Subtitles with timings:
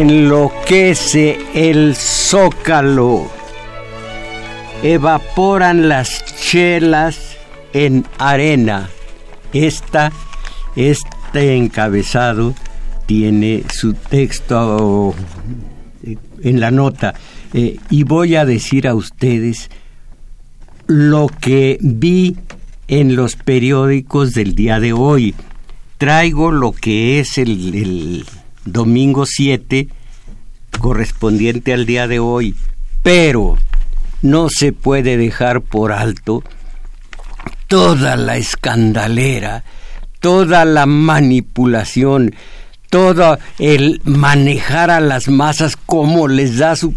[0.00, 3.30] Enloquece el zócalo,
[4.82, 7.36] evaporan las chelas
[7.74, 8.88] en arena.
[9.52, 10.10] Esta,
[10.74, 12.54] este encabezado
[13.04, 15.14] tiene su texto
[16.42, 17.14] en la nota
[17.52, 19.70] eh, y voy a decir a ustedes
[20.86, 22.36] lo que vi
[22.88, 25.34] en los periódicos del día de hoy.
[25.98, 28.24] Traigo lo que es el
[28.64, 29.88] domingo 7,
[30.78, 32.54] correspondiente al día de hoy,
[33.02, 33.58] pero
[34.22, 36.42] no se puede dejar por alto
[37.68, 39.64] toda la escandalera,
[40.20, 42.34] toda la manipulación,
[42.90, 46.94] todo el manejar a las masas como les da su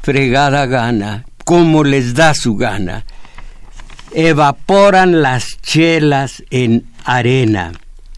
[0.00, 3.04] fregada gana, como les da su gana.
[4.14, 7.72] Evaporan las chelas en arena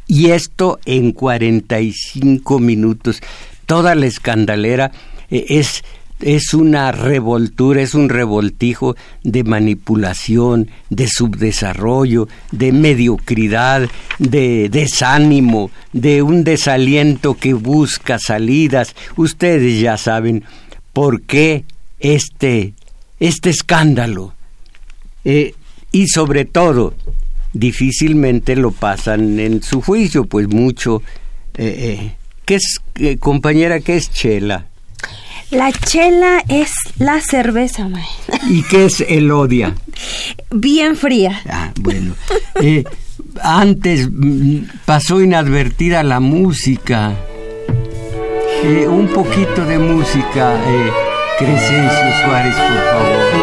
[0.06, 3.20] y esto en 45 minutos.
[3.66, 4.92] Toda la escandalera
[5.30, 5.82] eh, es
[6.20, 16.22] es una revoltura, es un revoltijo de manipulación, de subdesarrollo, de mediocridad, de desánimo, de
[16.22, 18.94] un desaliento que busca salidas.
[19.16, 20.44] Ustedes ya saben
[20.92, 21.64] por qué
[21.98, 22.74] este,
[23.18, 24.34] este escándalo.
[25.24, 25.54] Eh,
[25.90, 26.94] y sobre todo,
[27.52, 31.02] difícilmente lo pasan en su juicio, pues mucho.
[31.56, 34.66] Eh, ¿Qué es, eh, compañera, qué es chela?
[35.50, 38.04] La chela es la cerveza, mae.
[38.48, 39.74] ¿Y qué es el odia?
[40.50, 41.40] Bien fría.
[41.48, 42.14] Ah, bueno.
[43.42, 47.14] antes mm, pasó inadvertida la música.
[48.88, 50.56] un poquito de música,
[51.38, 53.33] Crescencio Suárez, por favor.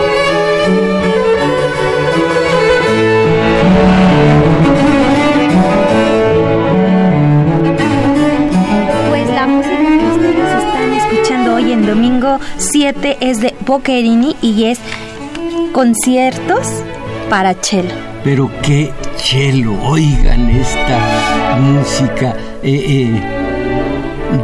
[12.21, 14.79] Domingo 7 es de Boccherini y es
[15.73, 16.67] conciertos
[17.29, 17.89] para cello.
[18.23, 22.35] Pero qué cello, oigan esta música.
[22.63, 23.19] Eh,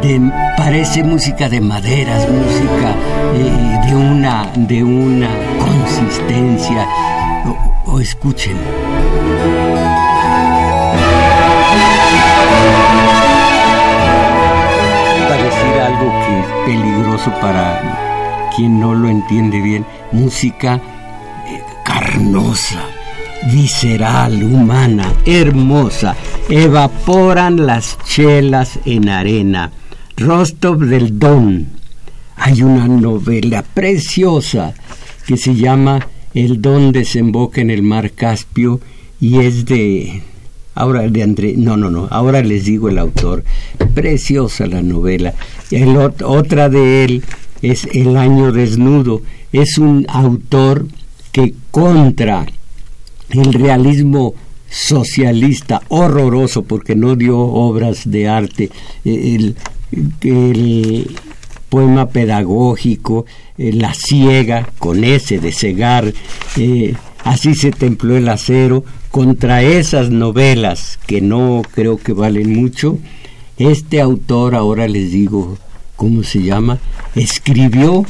[0.02, 2.94] eh, parece música de maderas, música
[3.34, 5.28] eh, de, una, de una
[5.58, 6.86] consistencia.
[7.86, 8.56] o escuchen.
[16.68, 19.86] Peligroso para quien no lo entiende bien.
[20.12, 20.74] Música
[21.46, 22.84] eh, carnosa,
[23.50, 26.14] visceral, humana, hermosa.
[26.50, 29.72] Evaporan las chelas en arena.
[30.18, 31.68] Rostov del Don.
[32.36, 34.74] Hay una novela preciosa
[35.26, 38.78] que se llama El Don desemboca en el mar Caspio
[39.18, 40.22] y es de
[40.78, 43.42] ahora de André, no, no, no, ahora les digo el autor,
[43.94, 45.34] preciosa la novela.
[45.72, 47.24] El, otra de él
[47.62, 49.22] es El año desnudo,
[49.52, 50.86] es un autor
[51.32, 52.46] que contra
[53.30, 54.34] el realismo
[54.70, 58.70] socialista horroroso porque no dio obras de arte,
[59.04, 59.56] el,
[61.68, 63.26] poema pedagógico,
[63.58, 66.14] eh, La ciega, con ese de cegar,
[66.56, 66.94] eh,
[67.24, 72.98] así se templó el acero, contra esas novelas que no creo que valen mucho,
[73.56, 75.58] este autor, ahora les digo
[75.96, 76.78] cómo se llama,
[77.14, 78.04] escribió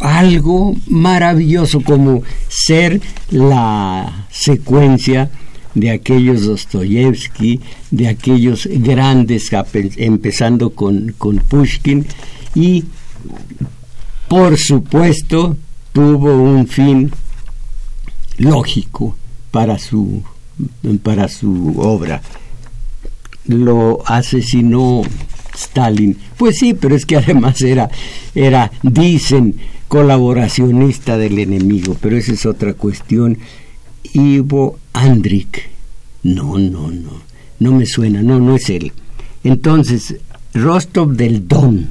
[0.00, 5.30] algo maravilloso como ser la secuencia
[5.74, 7.60] de aquellos Dostoyevsky,
[7.90, 9.50] de aquellos grandes,
[9.96, 12.06] empezando con, con Pushkin,
[12.54, 12.84] y
[14.28, 15.56] por supuesto
[15.92, 17.10] tuvo un fin
[18.36, 19.16] lógico
[19.54, 20.20] para su,
[21.04, 22.20] para su obra.
[23.46, 25.02] lo asesinó
[25.54, 26.18] Stalin.
[26.36, 27.88] Pues sí, pero es que además era,
[28.34, 29.54] era, dicen,
[29.86, 33.38] colaboracionista del enemigo, pero esa es otra cuestión.
[34.12, 35.70] Ivo Andrik.
[36.24, 37.22] No, no, no,
[37.60, 38.92] no me suena, no, no es él.
[39.44, 40.16] Entonces,
[40.52, 41.90] Rostov del Don.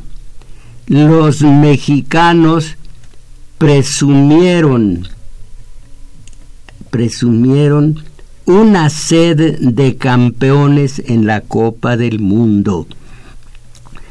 [0.88, 2.75] Los mexicanos
[3.57, 5.07] presumieron,
[6.94, 8.04] presumieron
[8.45, 12.86] una sed de campeones en la Copa del Mundo.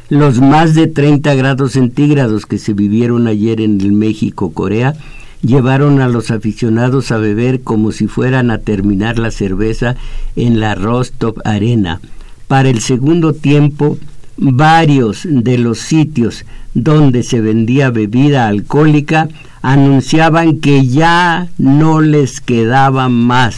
[0.08, 4.94] Los más de 30 grados centígrados que se vivieron ayer en el México-Corea
[5.42, 9.94] llevaron a los aficionados a beber como si fueran a terminar la cerveza
[10.34, 12.00] en la Rostov Arena.
[12.48, 13.96] Para el segundo tiempo,
[14.36, 16.44] varios de los sitios
[16.74, 19.28] donde se vendía bebida alcohólica
[19.62, 23.56] anunciaban que ya no les quedaba más,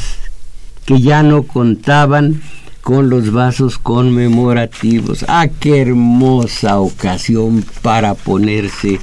[0.84, 2.42] que ya no contaban
[2.82, 5.24] con los vasos conmemorativos.
[5.26, 9.00] ¡Ah, qué hermosa ocasión para ponerse,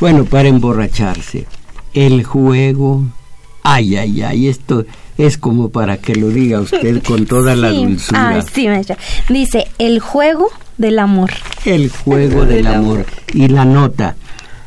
[0.00, 1.46] bueno, para emborracharse!
[1.94, 3.04] El juego,
[3.62, 4.84] ay, ay, ay, esto
[5.16, 8.42] es como para que lo diga usted con toda la dulzura.
[8.42, 8.66] sí,
[9.28, 11.30] Dice, el juego del amor.
[11.64, 13.06] El juego del, amor.
[13.32, 14.16] Y la nota,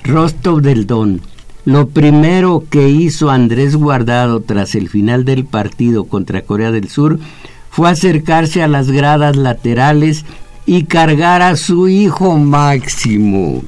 [0.05, 1.21] Rostov del Don.
[1.67, 7.19] Lo primero que hizo Andrés Guardado tras el final del partido contra Corea del Sur
[7.69, 10.23] fue acercarse a las gradas laterales
[10.65, 13.63] y cargar a su hijo Máximo.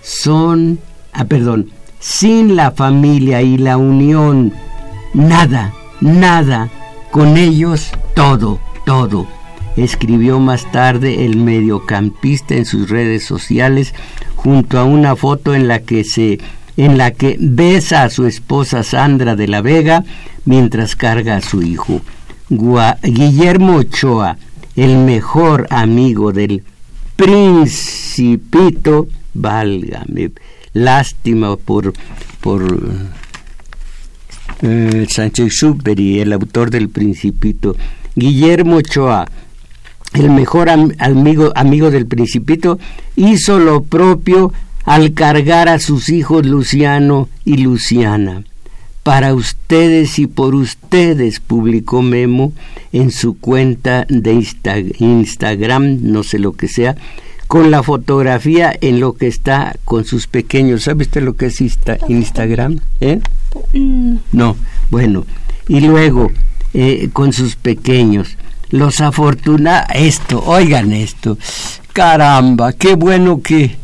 [0.00, 0.78] Son,
[1.12, 1.68] ah, perdón,
[2.00, 4.54] sin la familia y la unión,
[5.12, 6.70] nada, nada,
[7.10, 9.28] con ellos todo, todo
[9.76, 13.94] escribió más tarde el mediocampista en sus redes sociales
[14.36, 16.38] junto a una foto en la que se
[16.76, 20.04] en la que besa a su esposa Sandra de la Vega
[20.44, 22.00] mientras carga a su hijo.
[23.02, 24.36] Guillermo Ochoa,
[24.76, 26.64] el mejor amigo del
[27.16, 30.32] principito, válgame,
[30.72, 31.92] lástima por,
[32.40, 32.80] por
[34.62, 37.76] eh, Sánchez el autor del principito.
[38.14, 39.26] Guillermo Ochoa,
[40.14, 42.78] el mejor amigo, amigo del principito,
[43.16, 44.52] hizo lo propio
[44.84, 48.44] al cargar a sus hijos Luciano y Luciana.
[49.02, 52.52] Para ustedes y por ustedes, publicó Memo
[52.92, 54.44] en su cuenta de
[54.98, 56.96] Instagram, no sé lo que sea,
[57.48, 60.84] con la fotografía en lo que está con sus pequeños.
[60.84, 62.78] ¿Sabe usted lo que es Instagram?
[63.00, 63.20] ¿Eh?
[63.72, 64.16] Mm.
[64.30, 64.56] No,
[64.90, 65.26] bueno.
[65.68, 66.30] Y luego,
[66.74, 68.36] eh, con sus pequeños
[68.72, 71.36] los afortunados, esto, oigan esto,
[71.92, 73.76] caramba, qué bueno que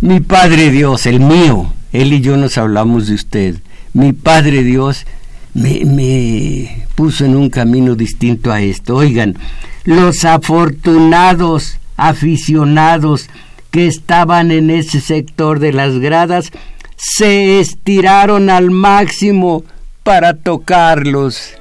[0.00, 3.56] mi Padre Dios, el mío, él y yo nos hablamos de usted,
[3.92, 5.06] mi Padre Dios
[5.54, 8.96] me, me puso en un camino distinto a esto.
[8.96, 9.36] Oigan,
[9.84, 13.28] los afortunados aficionados
[13.70, 16.50] que estaban en ese sector de las gradas
[16.96, 19.64] se estiraron al máximo
[20.02, 21.54] para tocarlos.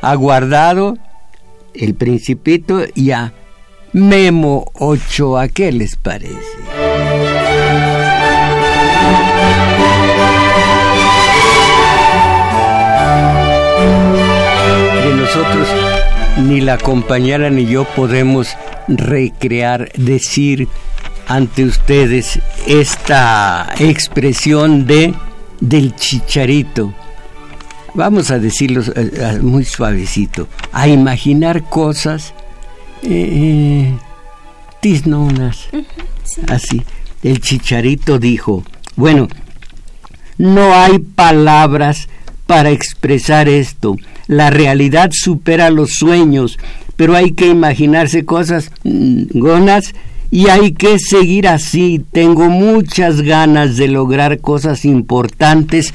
[0.00, 0.98] Aguardado
[1.74, 3.32] el Principito y a
[3.92, 5.48] Memo Ochoa.
[5.48, 6.81] ¿Qué les parece?
[15.16, 15.68] Nosotros,
[16.38, 18.56] ni la compañera ni yo podemos
[18.88, 20.68] recrear, decir
[21.28, 25.14] ante ustedes esta expresión de
[25.60, 26.92] del chicharito
[27.94, 32.34] vamos a decirlo eh, eh, muy suavecito, a imaginar cosas
[33.02, 33.92] eh,
[34.80, 35.68] tisnonas.
[36.48, 36.82] Así.
[37.22, 38.64] El chicharito dijo,
[38.96, 39.28] bueno,
[40.38, 42.08] no hay palabras
[42.52, 43.96] para expresar esto.
[44.26, 46.58] La realidad supera los sueños,
[46.96, 49.94] pero hay que imaginarse cosas mm, gonas
[50.30, 52.04] y hay que seguir así.
[52.12, 55.94] Tengo muchas ganas de lograr cosas importantes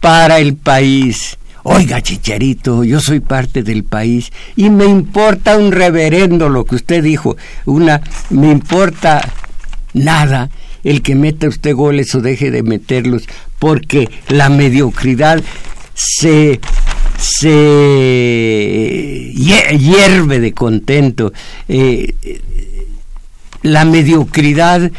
[0.00, 1.36] para el país.
[1.64, 7.04] Oiga, Chicharito, yo soy parte del país y me importa un reverendo lo que usted
[7.04, 7.36] dijo.
[7.66, 9.20] Una, me importa
[9.92, 10.48] nada
[10.82, 13.24] el que meta usted goles o deje de meterlos,
[13.58, 15.42] porque la mediocridad
[15.94, 16.60] se
[17.20, 17.48] se
[19.34, 21.32] hierve de contento.
[21.68, 22.14] Eh,
[23.62, 24.90] la mediocridad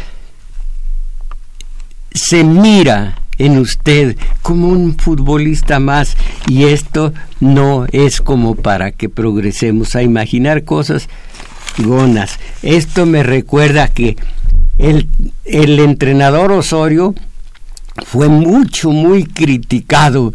[2.13, 6.15] se mira en usted como un futbolista más
[6.47, 11.09] y esto no es como para que progresemos a imaginar cosas
[11.79, 12.37] gonas.
[12.61, 14.15] Esto me recuerda que
[14.77, 15.09] el,
[15.79, 17.15] entrenador Osorio
[18.05, 20.33] fue mucho, muy criticado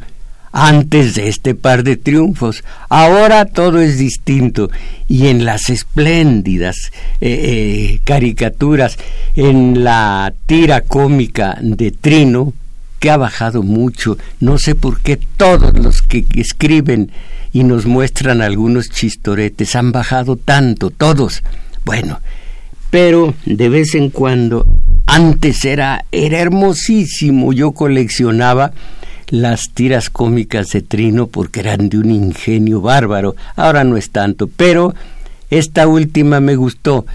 [0.59, 2.65] antes de este par de triunfos.
[2.89, 4.71] Ahora todo es distinto
[5.07, 6.77] y en las espléndidas
[7.21, 8.97] eh, eh, caricaturas,
[9.35, 12.55] en la tira cómica de Trino,
[13.01, 17.11] que ha bajado mucho, no sé por qué todos los que escriben
[17.53, 21.43] y nos muestran algunos chistoretes han bajado tanto, todos.
[21.85, 22.21] Bueno,
[22.89, 24.67] pero de vez en cuando,
[25.05, 28.73] antes era, era hermosísimo, yo coleccionaba
[29.29, 33.35] las tiras cómicas de Trino porque eran de un ingenio bárbaro.
[33.57, 34.95] Ahora no es tanto, pero
[35.51, 37.07] esta última me gustó.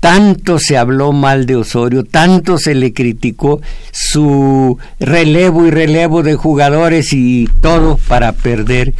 [0.00, 3.60] Tanto se habló mal de Osorio, tanto se le criticó
[3.92, 8.94] su relevo y relevo de jugadores y todo para perder.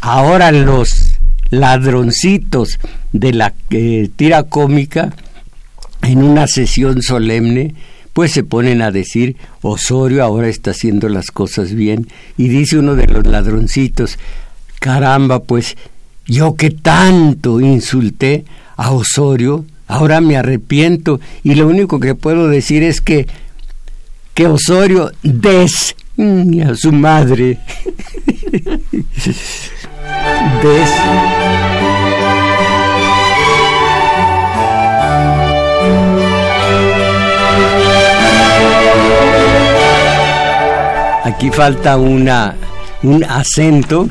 [0.00, 1.14] Ahora los
[1.50, 2.78] ladroncitos
[3.12, 5.14] de la eh, tira cómica
[6.02, 7.74] en una sesión solemne
[8.14, 12.06] pues se ponen a decir, Osorio ahora está haciendo las cosas bien.
[12.38, 14.18] Y dice uno de los ladroncitos,
[14.78, 15.76] caramba, pues
[16.24, 18.44] yo que tanto insulté
[18.76, 23.26] a Osorio, ahora me arrepiento y lo único que puedo decir es que,
[24.32, 27.58] que Osorio des a su madre.
[30.62, 30.90] des
[41.34, 42.54] Aquí falta una,
[43.02, 44.08] un acento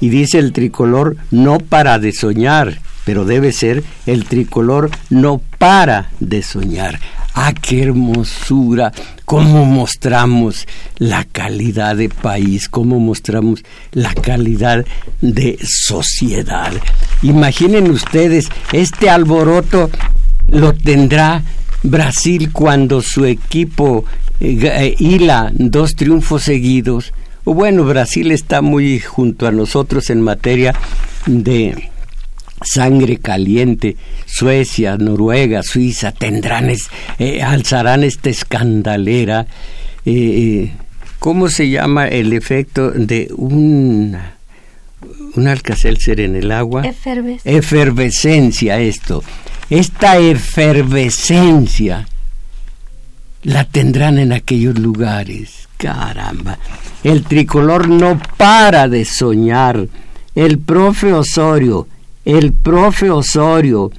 [0.00, 6.10] y dice el tricolor no para de soñar, pero debe ser el tricolor no para
[6.18, 6.98] de soñar.
[7.34, 8.90] ¡Ah, qué hermosura!
[9.26, 12.70] ¿Cómo mostramos la calidad de país?
[12.70, 13.62] ¿Cómo mostramos
[13.92, 14.86] la calidad
[15.20, 16.72] de sociedad?
[17.20, 19.90] Imaginen ustedes, este alboroto
[20.48, 21.42] lo tendrá
[21.82, 24.04] Brasil cuando su equipo
[24.44, 27.12] eh, hila dos triunfos seguidos.
[27.44, 30.74] Bueno, Brasil está muy junto a nosotros en materia
[31.26, 31.90] de
[32.64, 33.96] sangre caliente.
[34.26, 36.72] Suecia, Noruega, Suiza tendrán,
[37.18, 39.46] eh, alzarán esta escandalera.
[40.04, 40.72] Eh,
[41.20, 44.16] ¿Cómo se llama el efecto de un,
[45.36, 46.84] un alcacelser en el agua?
[46.84, 47.58] Efervescencia.
[47.58, 49.22] Efervescencia, esto.
[49.70, 52.08] Esta efervescencia
[53.42, 55.68] la tendrán en aquellos lugares.
[55.76, 56.58] Caramba,
[57.02, 59.88] el tricolor no para de soñar.
[60.34, 61.88] El profe Osorio,
[62.24, 63.90] el profe Osorio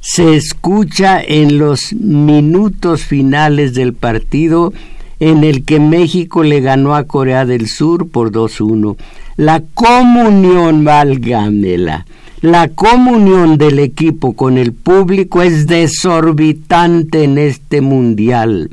[0.00, 4.72] se escucha en los minutos finales del partido
[5.20, 8.96] en el que México le ganó a Corea del Sur por 2-1.
[9.36, 12.06] La comunión, válgamela.
[12.42, 18.70] La comunión del equipo con el público es desorbitante en este mundial,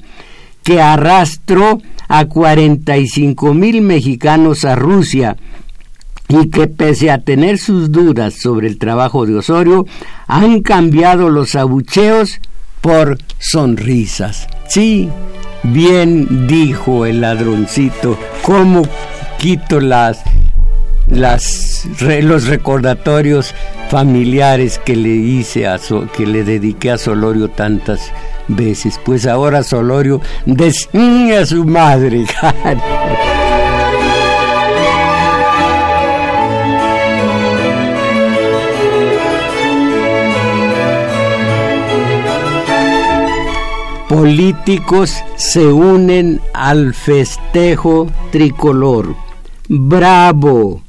[0.63, 5.35] que arrastró a 45 mil mexicanos a Rusia
[6.29, 9.85] y que pese a tener sus dudas sobre el trabajo de Osorio,
[10.27, 12.39] han cambiado los abucheos
[12.79, 14.47] por sonrisas.
[14.69, 15.09] Sí,
[15.63, 18.83] bien dijo el ladroncito, cómo
[19.37, 20.21] quito las
[21.09, 21.87] las,
[22.21, 23.53] los recordatorios
[23.89, 25.79] familiares que le hice a
[26.15, 28.11] que le dediqué a Solorio tantas
[28.47, 28.99] veces.
[29.03, 32.25] Pues ahora Solorio desniña a su madre.
[44.09, 49.15] Políticos se unen al festejo tricolor.
[49.67, 50.86] ¡Bravo!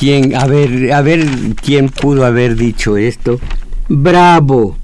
[0.00, 1.26] Quién, a ver, a ver
[1.62, 3.38] quién pudo haber dicho esto.
[3.86, 4.78] Bravo,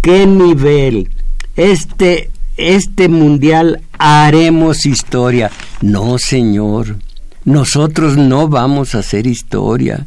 [0.00, 1.10] qué nivel.
[1.54, 5.50] Este, este mundial haremos historia.
[5.82, 6.96] No, señor,
[7.44, 10.06] nosotros no vamos a hacer historia.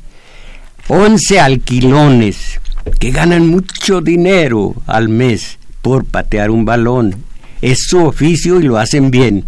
[0.87, 2.59] Once alquilones
[2.99, 7.15] que ganan mucho dinero al mes por patear un balón.
[7.61, 9.45] Es su oficio y lo hacen bien.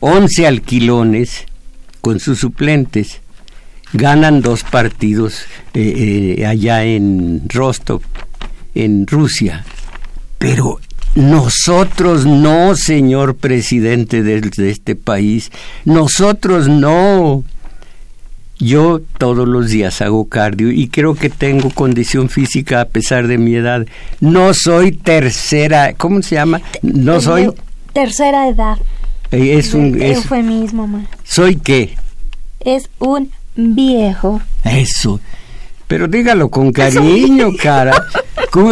[0.00, 1.46] Once alquilones
[2.02, 3.22] con sus suplentes
[3.92, 5.42] ganan dos partidos
[5.74, 8.02] eh, eh, allá en Rostov,
[8.74, 9.64] en Rusia.
[10.38, 10.80] Pero
[11.14, 15.50] nosotros no, señor presidente de, de, este país,
[15.84, 17.44] nosotros no.
[18.60, 23.38] Yo todos los días hago cardio y creo que tengo condición física a pesar de
[23.38, 23.86] mi edad.
[24.20, 26.60] No soy tercera, ¿cómo se llama?
[26.82, 27.52] No soy...
[27.92, 28.76] Tercera edad.
[29.30, 30.02] Eh, es un...
[30.02, 31.06] Es, eufemismo, mamá.
[31.22, 31.94] ¿Soy qué?
[32.60, 34.40] Es un viejo.
[34.64, 35.20] Eso.
[35.86, 38.06] Pero dígalo con cariño, cara.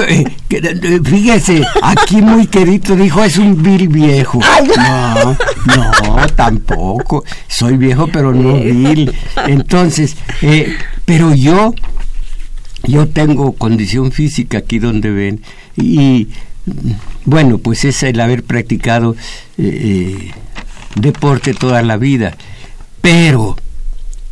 [0.08, 4.40] Eh, eh, fíjese, aquí muy querido dijo es un vil viejo.
[4.76, 5.36] No,
[5.76, 7.24] no, tampoco.
[7.48, 9.12] Soy viejo, pero no vil.
[9.46, 11.74] Entonces, eh, pero yo,
[12.84, 15.42] yo tengo condición física aquí donde ven.
[15.76, 16.28] Y
[17.24, 19.16] bueno, pues es el haber practicado
[20.94, 22.36] deporte toda la vida.
[23.00, 23.56] Pero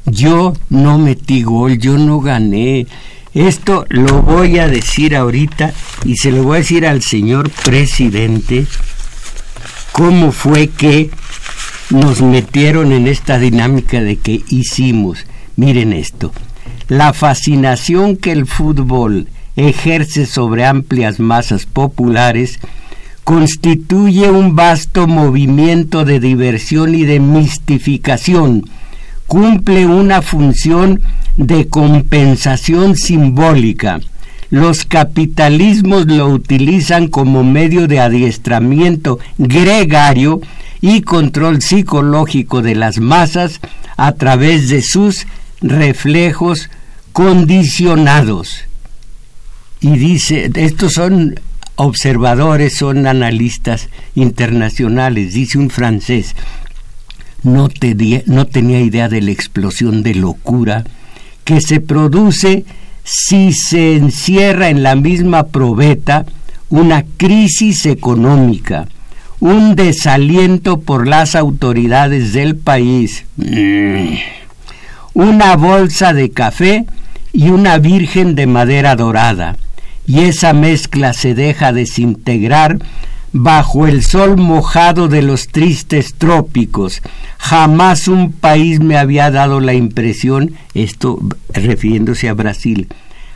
[0.06, 2.87] yo no metí gol, yo no gané.
[3.32, 5.73] Esto lo voy a decir ahorita
[6.04, 8.66] y se lo voy a decir al señor presidente
[9.92, 11.11] cómo fue que
[11.90, 15.26] nos metieron en esta dinámica de que hicimos.
[15.56, 16.32] Miren esto,
[16.88, 22.58] la fascinación que el fútbol ejerce sobre amplias masas populares
[23.25, 28.68] constituye un vasto movimiento de diversión y de mistificación
[29.34, 31.00] cumple una función
[31.36, 33.98] de compensación simbólica.
[34.48, 40.40] Los capitalismos lo utilizan como medio de adiestramiento gregario
[40.80, 43.58] y control psicológico de las masas
[43.96, 45.26] a través de sus
[45.60, 46.70] reflejos
[47.12, 48.60] condicionados.
[49.80, 51.40] Y dice, estos son
[51.74, 56.36] observadores, son analistas internacionales, dice un francés,
[57.44, 57.68] no,
[58.26, 60.84] no tenía idea de la explosión de locura
[61.44, 62.64] que se produce
[63.04, 66.24] si se encierra en la misma probeta
[66.70, 68.88] una crisis económica,
[69.40, 74.14] un desaliento por las autoridades del país, mm,
[75.12, 76.86] una bolsa de café
[77.32, 79.56] y una virgen de madera dorada,
[80.06, 82.78] y esa mezcla se deja desintegrar
[83.34, 87.02] bajo el sol mojado de los tristes trópicos.
[87.36, 91.18] Jamás un país me había dado la impresión, esto
[91.52, 92.88] refiriéndose a Brasil,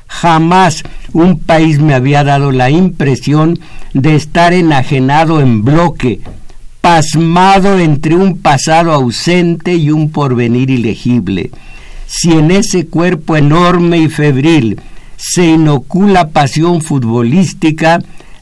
[0.07, 3.59] jamás un país me había dado la impresión
[3.93, 6.21] de estar enajenado en bloque,
[6.81, 11.51] pasmado entre un pasado ausente y un porvenir ilegible.
[12.07, 14.81] Si en ese cuerpo enorme y febril
[15.17, 17.99] se inocula pasión futbolística,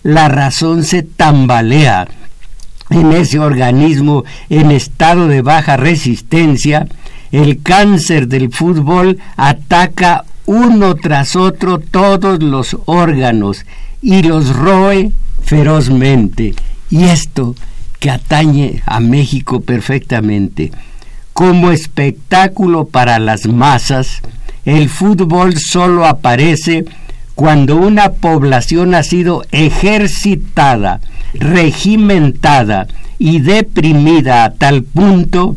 [0.06, 2.06] la razón se tambalea
[2.90, 6.86] en ese organismo en estado de baja resistencia,
[7.32, 13.66] el cáncer del fútbol ataca uno tras otro todos los órganos
[14.00, 15.10] y los roe
[15.42, 16.54] ferozmente.
[16.88, 17.56] Y esto
[17.98, 20.70] que atañe a México perfectamente.
[21.32, 24.22] Como espectáculo para las masas,
[24.64, 26.84] el fútbol solo aparece
[27.36, 31.00] cuando una población ha sido ejercitada,
[31.34, 35.54] regimentada y deprimida a tal punto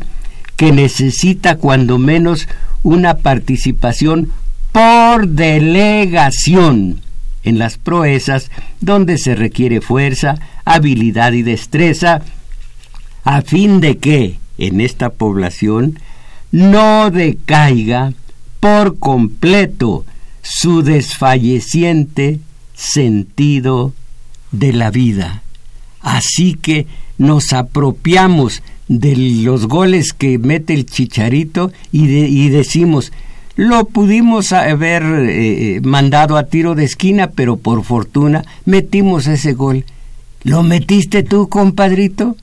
[0.58, 2.50] que necesita cuando menos
[2.84, 4.34] una participación
[4.74, 7.00] por delegación
[7.44, 12.22] en las proezas donde se requiere fuerza, habilidad y destreza,
[13.24, 15.98] a fin de que en esta población
[16.52, 18.12] no decaiga
[18.60, 20.04] por completo
[20.42, 22.40] su desfalleciente
[22.76, 23.94] sentido
[24.52, 25.44] de la vida.
[26.02, 33.12] Así que nos apropiamos de los goles que mete el chicharito y, decimos,
[33.56, 39.86] lo pudimos haber eh, mandado a tiro de esquina, pero por fortuna metimos ese gol.
[40.44, 42.38] ¿Lo metiste tú, compadrito?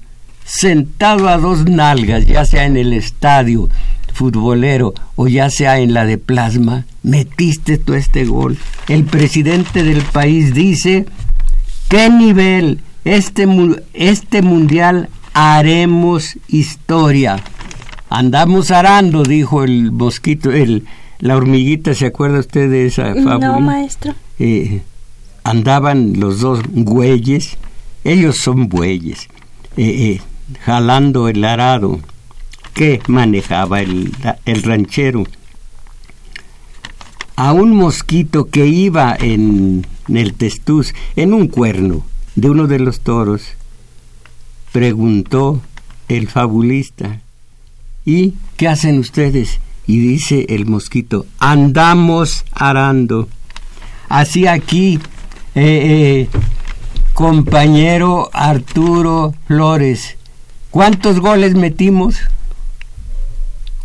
[0.44, 3.68] Sentado a dos nalgas, ya sea en el estadio,
[4.12, 8.59] futbolero o ya sea en la de plasma, metiste tú este gol.
[8.88, 11.07] El presidente del país dice,
[11.88, 12.81] ¿qué nivel?
[13.05, 13.47] Este,
[13.95, 17.42] este mundial haremos historia.
[18.11, 20.85] Andamos arando, dijo el mosquito, el,
[21.21, 23.38] la hormiguita, ¿se acuerda usted de esa fábula?
[23.38, 24.14] No, maestro.
[24.38, 24.83] Eh,
[25.45, 27.57] andaban los dos bueyes,
[28.03, 29.29] ellos son bueyes,
[29.77, 30.21] eh, eh,
[30.64, 32.01] jalando el arado
[32.75, 34.12] que manejaba el,
[34.62, 35.25] ranchero.
[37.37, 42.03] A un mosquito que iba en, el testuz, en un cuerno
[42.35, 43.42] de uno de los toros,
[44.72, 45.61] preguntó
[46.09, 47.20] el fabulista,
[48.07, 49.61] ¿y qué hacen ustedes?
[49.87, 53.29] Y dice el mosquito, andamos arando.
[54.09, 54.99] Así aquí,
[55.55, 56.38] eh, eh,
[57.12, 60.16] compañero Arturo Flores,
[60.70, 62.16] ¿cuántos goles metimos?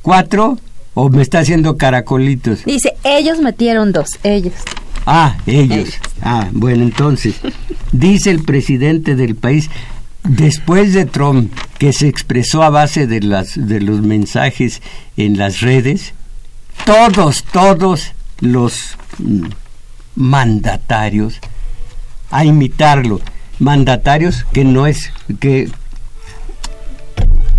[0.01, 0.57] ¿Cuatro?
[0.93, 2.65] ¿O me está haciendo caracolitos?
[2.65, 4.53] Dice, ellos metieron dos, ellos.
[5.05, 5.89] Ah, ellos.
[6.21, 7.35] Ah, bueno, entonces,
[7.91, 9.69] dice el presidente del país,
[10.23, 14.81] después de Trump, que se expresó a base de, las, de los mensajes
[15.17, 16.13] en las redes,
[16.85, 19.47] todos, todos los mm,
[20.15, 21.39] mandatarios
[22.29, 23.21] a imitarlo.
[23.59, 25.69] Mandatarios que no es, que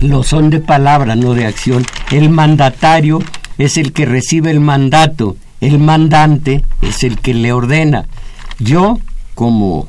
[0.03, 1.85] lo son de palabra, no de acción.
[2.11, 3.21] El mandatario
[3.59, 8.07] es el que recibe el mandato, el mandante es el que le ordena.
[8.59, 8.99] Yo,
[9.35, 9.89] como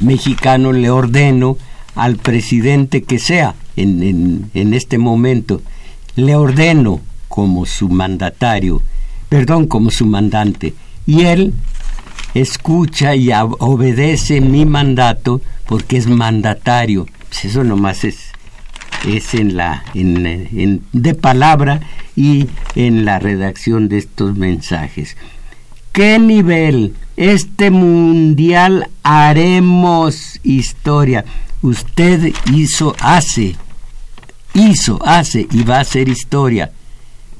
[0.00, 1.56] mexicano, le ordeno
[1.94, 5.62] al presidente que sea en, en, este momento,
[6.14, 8.82] le ordeno como su mandatario,
[9.28, 10.74] perdón, como su mandante,
[11.06, 11.54] y él
[12.34, 17.06] escucha y obedece mi mandato porque es mandatario.
[17.28, 18.27] Pues eso nomás es
[19.06, 21.80] es en la en, de palabra
[22.16, 25.16] y en la redacción de estos mensajes.
[25.92, 26.94] ¿Qué nivel?
[27.16, 31.24] Este mundial haremos historia.
[31.62, 33.56] Usted hizo, hace,
[34.54, 36.70] hizo, hace y va a hacer historia.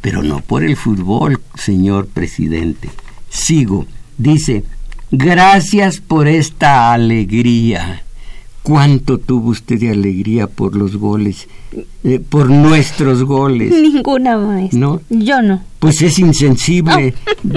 [0.00, 2.90] Pero no por el fútbol, señor presidente.
[3.30, 3.86] Sigo.
[4.16, 4.64] Dice,
[5.10, 8.02] gracias por esta alegría
[8.62, 11.48] ¿Cuánto tuvo usted de alegría por los goles,
[12.04, 13.70] eh, por nuestros goles?
[13.72, 14.78] Ninguna, maestra.
[14.78, 15.00] ¿No?
[15.08, 15.62] Yo no.
[15.78, 17.14] Pues es insensible,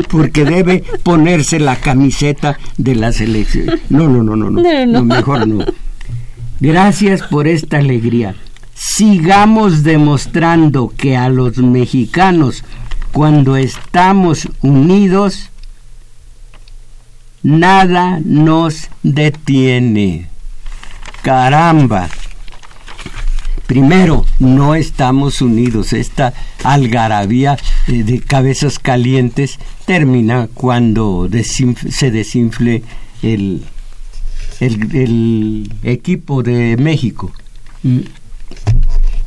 [0.09, 3.67] porque debe ponerse la camiseta de la selección.
[3.89, 5.03] No, no, no, no, no, no, no.
[5.03, 5.65] mejor no.
[6.61, 8.35] Gracias por esta alegría.
[8.73, 12.63] Sigamos demostrando que a los mexicanos,
[13.11, 15.49] cuando estamos unidos,
[17.43, 20.30] nada nos detiene.
[21.21, 22.09] Caramba.
[23.67, 25.93] Primero, no estamos unidos.
[25.93, 27.57] Esta algarabía
[27.87, 31.29] eh, de cabezas calientes termina cuando
[31.89, 32.83] se desinfle
[33.21, 33.63] el,
[34.59, 37.31] el, equipo de México.
[37.83, 37.99] Mm.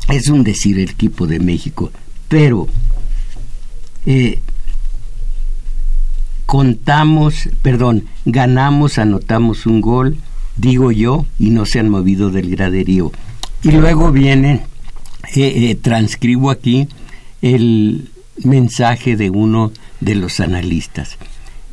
[0.08, 1.90] Es un decir el equipo de México,
[2.28, 2.68] pero
[4.04, 4.40] eh,
[6.44, 10.18] contamos, perdón, ganamos, anotamos un gol,
[10.56, 13.12] digo yo, y no se han movido del graderío.
[13.62, 14.62] Y luego viene,
[15.34, 16.88] eh, eh, transcribo aquí
[17.42, 18.10] el
[18.42, 21.16] mensaje de uno de los analistas.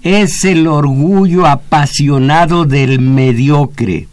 [0.03, 4.07] Es el orgullo apasionado del mediocre.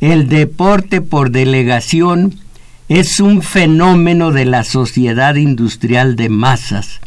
[0.00, 2.34] El deporte por delegación
[2.88, 7.00] es un fenómeno de la sociedad industrial de masas.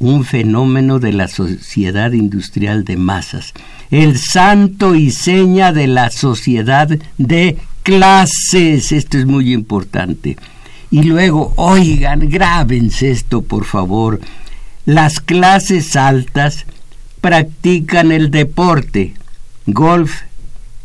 [0.00, 3.52] Un fenómeno de la sociedad industrial de masas
[3.90, 8.92] el santo y seña de la sociedad de clases.
[8.92, 10.36] Esto es muy importante.
[10.90, 14.20] Y luego, oigan, grábense esto, por favor.
[14.84, 16.64] Las clases altas
[17.20, 19.14] practican el deporte,
[19.66, 20.22] golf,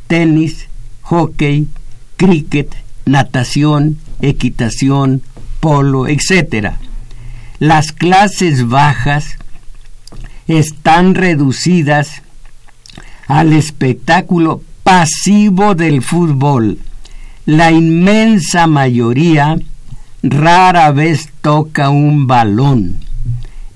[0.08, 0.68] tenis,
[1.04, 1.68] hockey,
[2.18, 5.22] cricket, natación, equitación,
[5.60, 6.74] polo, etc.
[7.60, 9.38] Las clases bajas
[10.48, 12.22] están reducidas
[13.28, 16.80] al espectáculo pasivo del fútbol.
[17.46, 19.58] La inmensa mayoría
[20.22, 22.98] rara vez toca un balón.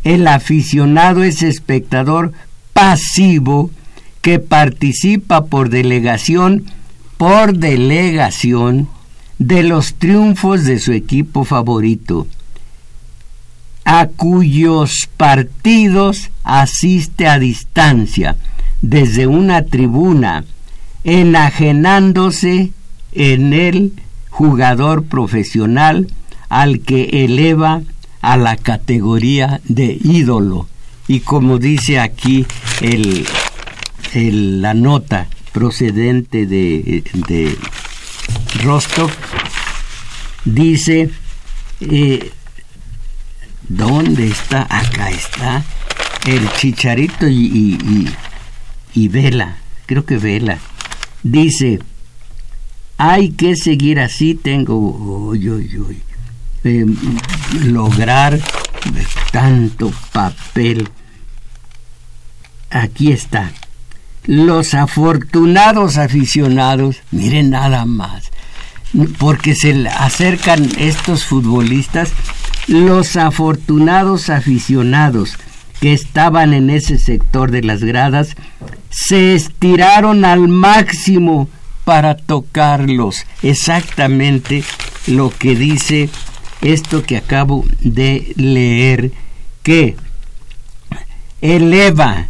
[0.04, 2.32] El aficionado es espectador
[2.74, 3.70] pasivo
[4.22, 6.66] que participa por delegación,
[7.18, 8.90] por delegación,
[9.40, 12.28] de los triunfos de su equipo favorito,
[13.90, 18.36] a cuyos partidos asiste a distancia
[18.82, 20.44] desde una tribuna,
[21.06, 22.72] enajenándose
[23.14, 23.94] en el
[24.30, 26.08] jugador profesional
[26.50, 27.82] al que eleva
[28.20, 30.68] a la categoría de ídolo.
[31.08, 32.46] Y como dice aquí
[32.82, 33.26] el,
[34.62, 37.58] la nota procedente de, de
[38.66, 39.12] Rostov,
[40.44, 41.10] dice,
[41.80, 42.34] eh,
[43.68, 44.68] ¿dónde está?
[44.70, 45.64] Acá está
[46.26, 48.08] el chicharito y
[48.98, 50.58] y Vela, creo que Vela,
[51.22, 51.80] dice,
[52.98, 55.34] hay que seguir así, tengo
[56.64, 56.86] eh,
[57.66, 58.40] lograr
[59.32, 60.90] tanto papel.
[62.72, 63.52] Aquí está.
[64.26, 68.32] Los afortunados aficionados, miren nada más,
[69.20, 72.10] porque se acercan estos futbolistas,
[72.68, 75.38] los afortunados aficionados
[75.80, 78.36] que estaban en ese sector de las gradas
[78.90, 81.50] se estiraron al máximo
[81.86, 83.26] para tocarlos.
[83.44, 84.64] Exactamente
[85.08, 86.10] lo que dice
[86.62, 89.12] esto que acabo de leer,
[89.64, 89.96] que
[91.42, 92.28] eleva,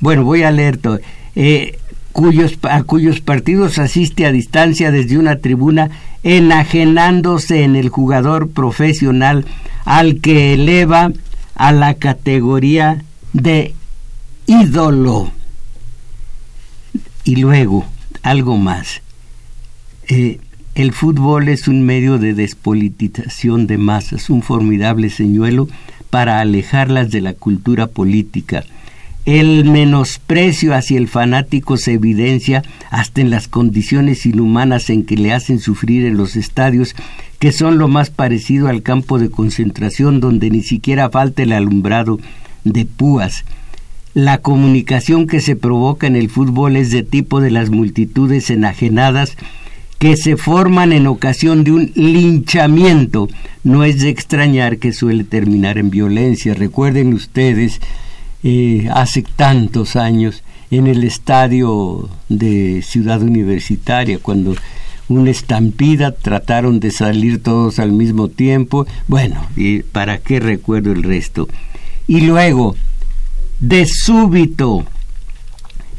[0.00, 1.00] bueno, voy a leer todo,
[1.34, 1.78] eh,
[2.12, 5.90] cuyos, a cuyos partidos asiste a distancia desde una tribuna,
[6.22, 9.46] enajenándose en el jugador profesional
[9.90, 11.10] al que eleva
[11.56, 13.74] a la categoría de
[14.46, 15.32] ídolo.
[17.24, 17.84] Y luego,
[18.22, 19.02] algo más.
[20.06, 20.38] Eh,
[20.76, 25.66] el fútbol es un medio de despolitización de masas, un formidable señuelo
[26.08, 28.62] para alejarlas de la cultura política.
[29.26, 35.32] El menosprecio hacia el fanático se evidencia hasta en las condiciones inhumanas en que le
[35.32, 36.94] hacen sufrir en los estadios,
[37.38, 42.18] que son lo más parecido al campo de concentración donde ni siquiera falta el alumbrado
[42.64, 43.44] de púas.
[44.14, 49.36] La comunicación que se provoca en el fútbol es de tipo de las multitudes enajenadas
[50.00, 53.28] que se forman en ocasión de un linchamiento.
[53.64, 56.54] No es de extrañar que suele terminar en violencia.
[56.54, 57.80] Recuerden ustedes,
[58.92, 64.54] hace tantos años, en el estadio de Ciudad Universitaria, cuando
[65.08, 68.86] una estampida trataron de salir todos al mismo tiempo.
[69.08, 71.48] Bueno, ¿y para qué recuerdo el resto?
[72.06, 72.76] Y luego,
[73.58, 74.84] de súbito,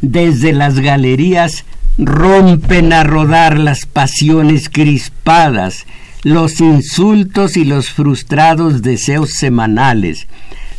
[0.02, 1.66] desde las galerías
[1.98, 5.86] rompen a rodar las pasiones crispadas,
[6.24, 10.28] los insultos y los frustrados deseos semanales.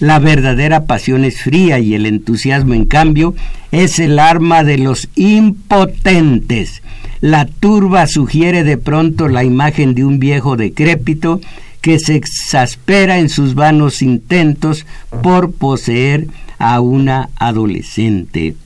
[0.02, 3.36] La verdadera pasión es fría y el entusiasmo, en cambio,
[3.70, 6.82] es el arma de los impotentes.
[7.20, 11.40] La turba sugiere de pronto la imagen de un viejo decrépito
[11.80, 14.86] que se exaspera en sus vanos intentos
[15.22, 16.26] por poseer
[16.58, 18.56] a una adolescente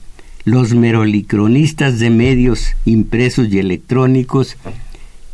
[0.43, 4.57] los merolicronistas de medios impresos y electrónicos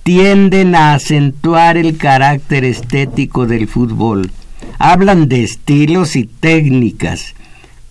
[0.04, 4.32] tienden a acentuar el carácter estético del fútbol.
[4.80, 7.36] Hablan de estilos y técnicas,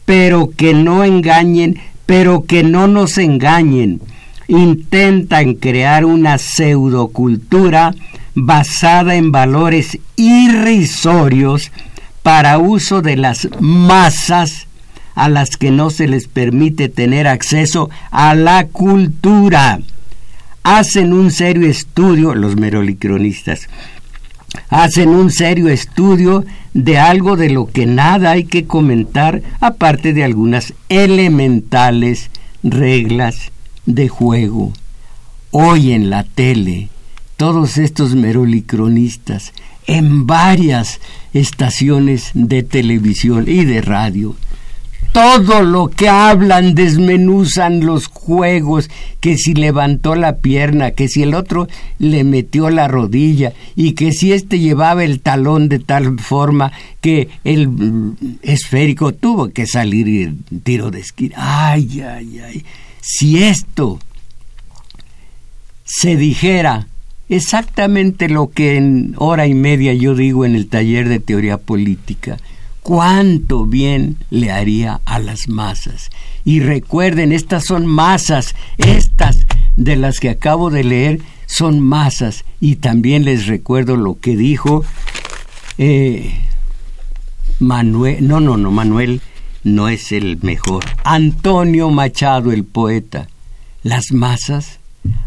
[0.05, 4.01] pero que no engañen, pero que no nos engañen.
[4.49, 7.95] Intentan crear una pseudocultura
[8.35, 11.71] basada en valores irrisorios
[12.23, 14.67] para uso de las masas
[15.15, 19.81] a las que no se les permite tener acceso a la cultura.
[20.63, 23.69] Hacen un serio estudio, los merolicronistas,
[24.69, 30.25] hacen un serio estudio de algo de lo que nada hay que comentar, aparte de
[30.25, 32.31] algunas elementales
[32.63, 33.53] reglas
[33.87, 34.73] de juego.
[35.51, 36.89] Hoy en la tele,
[37.37, 39.53] todos estos merolicronistas,
[39.87, 41.01] en varias
[41.33, 44.37] estaciones de televisión y de radio,
[45.13, 51.35] todo lo que hablan desmenuzan los juegos, que si levantó la pierna, que si el
[51.35, 56.73] otro le metió la rodilla y que si éste llevaba el talón de tal forma
[57.03, 57.69] que el
[58.43, 61.37] esférico tuvo que salir y tiro de esquina.
[61.37, 62.65] Ay, ay, ay.
[63.03, 63.99] Si esto
[65.85, 66.87] se dijera
[67.29, 72.39] exactamente lo que en hora y media yo digo en el taller de teoría política,
[72.83, 76.11] cuánto bien le haría a las masas.
[76.45, 82.45] Y recuerden, estas son masas, estas de las que acabo de leer son masas.
[82.61, 84.85] Y también les recuerdo lo que dijo
[85.79, 86.35] eh,
[87.59, 89.21] Manuel, no, no, no, Manuel
[89.63, 90.85] no es el mejor.
[91.05, 93.29] Antonio Machado, el poeta.
[93.85, 94.79] Las masas,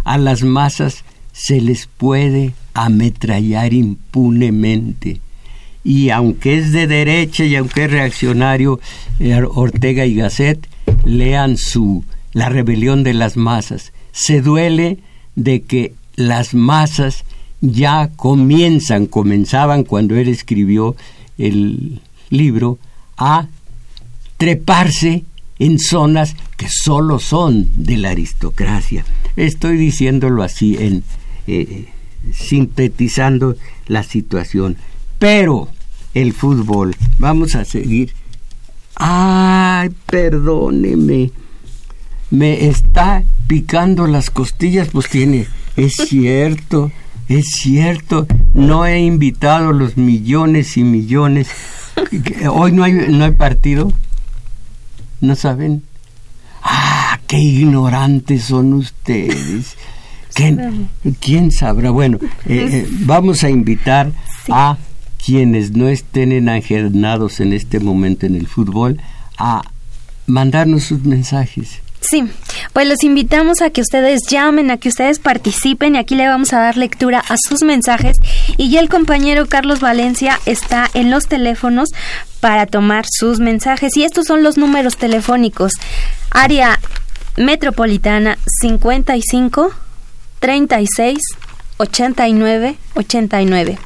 [0.04, 5.20] a las masas se les puede ametrallar impunemente
[5.86, 8.80] y aunque es de derecha y aunque es reaccionario
[9.20, 10.68] eh, Ortega y Gasset,
[11.06, 13.94] lean su La rebelión de las masas.
[14.12, 14.98] Se duele
[15.36, 17.24] de que las masas
[17.62, 20.96] ya comienzan, comenzaban cuando él escribió
[21.38, 22.80] el libro,
[23.16, 23.48] a
[24.38, 25.24] treparse
[25.60, 29.06] en zonas que solo son de la aristocracia.
[29.36, 31.04] Estoy diciéndolo así, en
[31.46, 31.90] eh,
[32.34, 33.56] sintetizando
[33.88, 34.78] la situación.
[35.20, 35.70] Pero
[36.16, 36.96] el fútbol.
[37.20, 38.14] Vamos a seguir.
[38.96, 41.32] Ay, perdóneme.
[42.32, 45.46] Me está picando las costillas, pues tiene.
[45.76, 46.92] Es cierto,
[47.28, 48.26] es cierto.
[48.54, 51.50] No he invitado los millones y millones.
[52.50, 53.92] Hoy no hay, no hay partido.
[55.22, 55.84] ¿No saben?
[56.64, 59.76] Ah, qué ignorantes son ustedes.
[60.34, 60.90] ¿Quién,
[61.22, 61.92] ¿quién sabrá?
[61.92, 64.12] Bueno, eh, eh, vamos a invitar
[64.50, 64.78] a
[65.26, 69.02] quienes no estén enajenados en este momento en el fútbol
[69.38, 69.64] a
[70.28, 71.82] mandarnos sus mensajes.
[72.02, 72.24] Sí,
[72.74, 76.54] pues los invitamos a que ustedes llamen, a que ustedes participen y aquí le vamos
[76.54, 78.18] a dar lectura a sus mensajes
[78.58, 81.90] y ya el compañero Carlos Valencia está en los teléfonos
[82.40, 85.72] para tomar sus mensajes y estos son los números telefónicos.
[86.30, 86.80] Área
[87.38, 89.72] metropolitana 55
[90.40, 91.18] 36
[91.78, 93.80] 89 89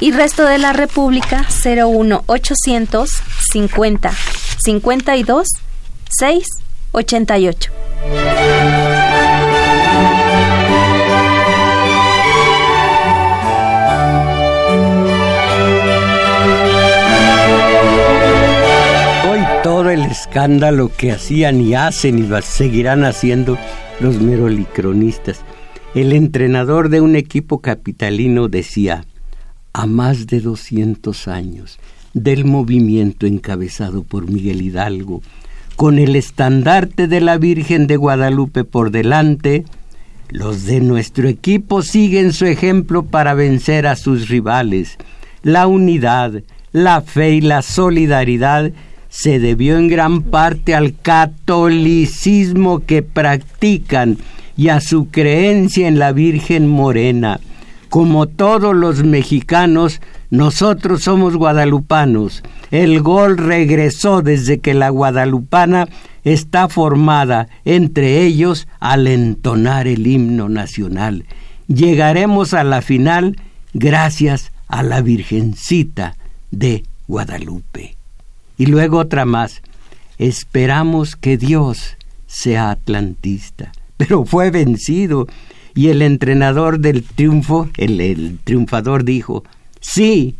[0.00, 3.10] y resto de la República 01 800
[3.52, 4.12] 50
[4.64, 5.48] 52
[6.08, 6.46] 6
[6.92, 7.72] 88.
[19.62, 23.56] todo el escándalo que hacían y hacen y seguirán haciendo
[24.00, 25.40] los merolicronistas.
[25.94, 29.04] El entrenador de un equipo capitalino decía,
[29.72, 31.78] a más de 200 años
[32.14, 35.22] del movimiento encabezado por Miguel Hidalgo,
[35.76, 39.64] con el estandarte de la Virgen de Guadalupe por delante,
[40.28, 44.96] los de nuestro equipo siguen su ejemplo para vencer a sus rivales.
[45.42, 48.72] La unidad, la fe y la solidaridad
[49.08, 54.18] se debió en gran parte al catolicismo que practican
[54.56, 57.40] y a su creencia en la Virgen Morena.
[57.92, 60.00] Como todos los mexicanos,
[60.30, 62.42] nosotros somos guadalupanos.
[62.70, 65.90] El gol regresó desde que la guadalupana
[66.24, 71.26] está formada entre ellos al entonar el himno nacional.
[71.66, 73.36] Llegaremos a la final
[73.74, 76.16] gracias a la Virgencita
[76.50, 77.96] de Guadalupe.
[78.56, 79.60] Y luego otra más.
[80.16, 85.26] Esperamos que Dios sea atlantista, pero fue vencido.
[85.74, 89.44] Y el entrenador del triunfo, el, el triunfador, dijo,
[89.80, 90.36] sí,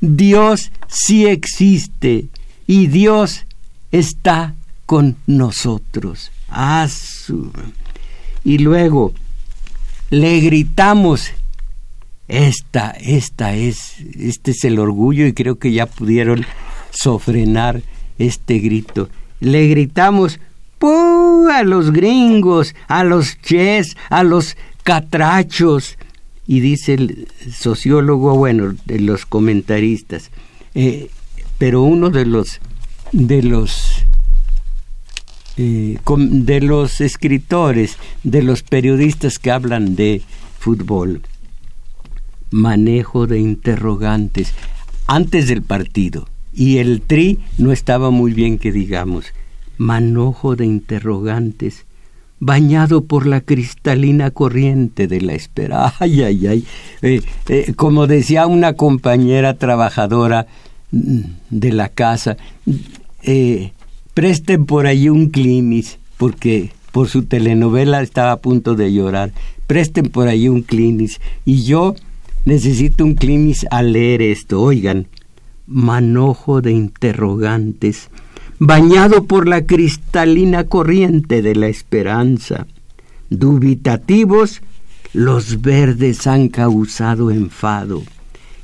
[0.00, 2.26] Dios sí existe
[2.66, 3.46] y Dios
[3.90, 4.54] está
[4.86, 6.30] con nosotros.
[6.48, 6.86] Ah,
[8.44, 9.12] y luego
[10.10, 11.32] le gritamos,
[12.28, 16.46] esta, esta es, este es el orgullo y creo que ya pudieron
[16.90, 17.82] sofrenar
[18.18, 19.08] este grito.
[19.40, 20.40] Le gritamos
[20.78, 21.48] ¡Puh!
[21.52, 25.98] a los gringos, a los ches, a los catrachos.
[26.46, 30.30] Y dice el sociólogo, bueno, de los comentaristas,
[30.76, 31.10] eh,
[31.58, 32.60] pero uno de los
[33.10, 34.04] de los
[35.56, 40.22] eh, de los escritores, de los periodistas que hablan de
[40.60, 41.22] fútbol,
[42.52, 44.54] manejo de interrogantes
[45.08, 49.26] antes del partido y el tri no estaba muy bien que digamos.
[49.78, 51.85] Manojo de interrogantes,
[52.38, 55.94] bañado por la cristalina corriente de la espera.
[56.00, 56.64] Ay, ay, ay.
[57.02, 60.46] Eh, eh, como decía una compañera trabajadora
[60.92, 61.20] mm,
[61.50, 62.36] de la casa,
[63.22, 63.72] eh,
[64.14, 69.32] presten por ahí un clinis, porque por su telenovela estaba a punto de llorar.
[69.66, 71.20] Presten por ahí un clinis.
[71.44, 71.94] Y yo
[72.44, 74.62] necesito un clinis a leer esto.
[74.62, 75.06] Oigan,
[75.66, 78.08] manojo de interrogantes,
[78.58, 82.66] bañado por la cristalina corriente de la esperanza.
[83.30, 84.62] Dubitativos,
[85.12, 88.02] los verdes han causado enfado,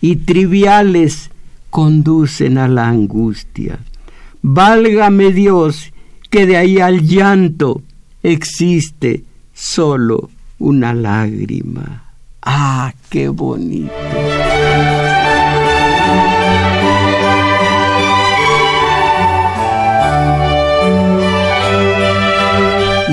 [0.00, 1.30] y triviales
[1.70, 3.78] conducen a la angustia.
[4.42, 5.92] Válgame Dios,
[6.30, 7.82] que de ahí al llanto
[8.22, 9.24] existe
[9.54, 12.04] solo una lágrima.
[12.42, 14.31] ¡Ah, qué bonito!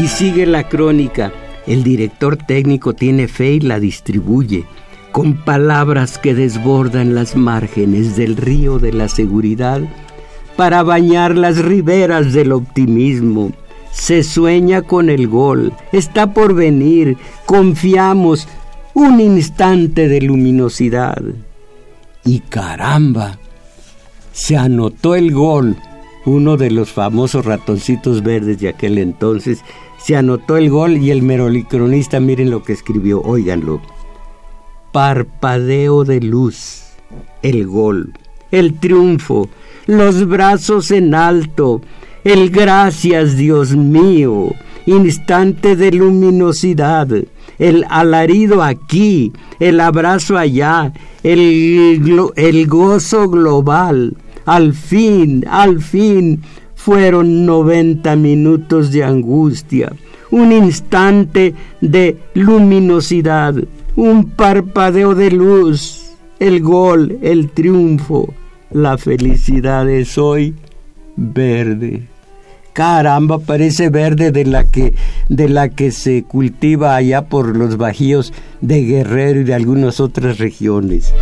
[0.01, 1.33] Y sigue la crónica.
[1.67, 4.63] El director técnico tiene fe y la distribuye,
[5.11, 9.81] con palabras que desbordan las márgenes del río de la seguridad
[10.55, 13.51] para bañar las riberas del optimismo.
[13.91, 18.47] Se sueña con el gol, está por venir, confiamos,
[18.93, 21.21] un instante de luminosidad.
[22.23, 23.37] Y caramba,
[24.31, 25.75] se anotó el gol,
[26.25, 29.63] uno de los famosos ratoncitos verdes de aquel entonces,
[29.99, 33.81] se anotó el gol y el merolicronista, miren lo que escribió, óiganlo.
[34.91, 36.83] Parpadeo de luz,
[37.43, 38.13] el gol,
[38.51, 39.49] el triunfo,
[39.85, 41.81] los brazos en alto,
[42.23, 44.53] el gracias Dios mío,
[44.85, 47.07] instante de luminosidad,
[47.59, 54.15] el alarido aquí, el abrazo allá, el, el gozo global.
[54.45, 56.41] Al fin, al fin,
[56.79, 59.91] fueron 90 minutos de angustia,
[60.31, 63.53] un instante de luminosidad,
[63.97, 68.33] un parpadeo de luz, el gol, el triunfo,
[68.71, 70.55] la felicidad es hoy
[71.17, 72.07] verde.
[72.71, 74.93] Caramba, parece verde de la que
[75.27, 78.31] de la que se cultiva allá por los bajíos
[78.61, 81.13] de Guerrero y de algunas otras regiones.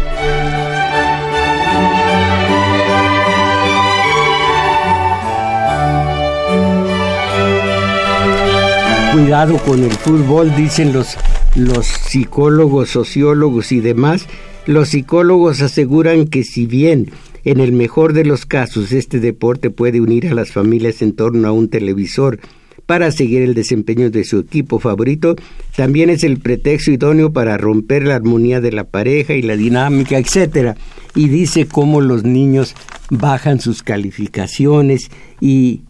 [9.11, 11.17] Cuidado con el fútbol, dicen los,
[11.55, 14.25] los psicólogos, sociólogos y demás.
[14.65, 17.11] Los psicólogos aseguran que si bien
[17.43, 21.47] en el mejor de los casos este deporte puede unir a las familias en torno
[21.47, 22.39] a un televisor
[22.85, 25.35] para seguir el desempeño de su equipo favorito,
[25.75, 30.17] también es el pretexto idóneo para romper la armonía de la pareja y la dinámica,
[30.17, 30.75] etcétera.
[31.15, 32.75] Y dice cómo los niños
[33.09, 35.09] bajan sus calificaciones
[35.41, 35.81] y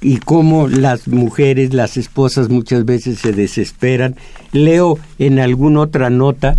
[0.00, 4.16] y cómo las mujeres, las esposas muchas veces se desesperan.
[4.52, 6.56] Leo en alguna otra nota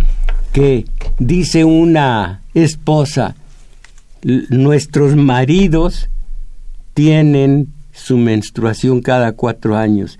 [0.52, 0.86] que
[1.18, 3.36] dice una esposa,
[4.22, 6.10] nuestros maridos
[6.94, 10.18] tienen su menstruación cada cuatro años.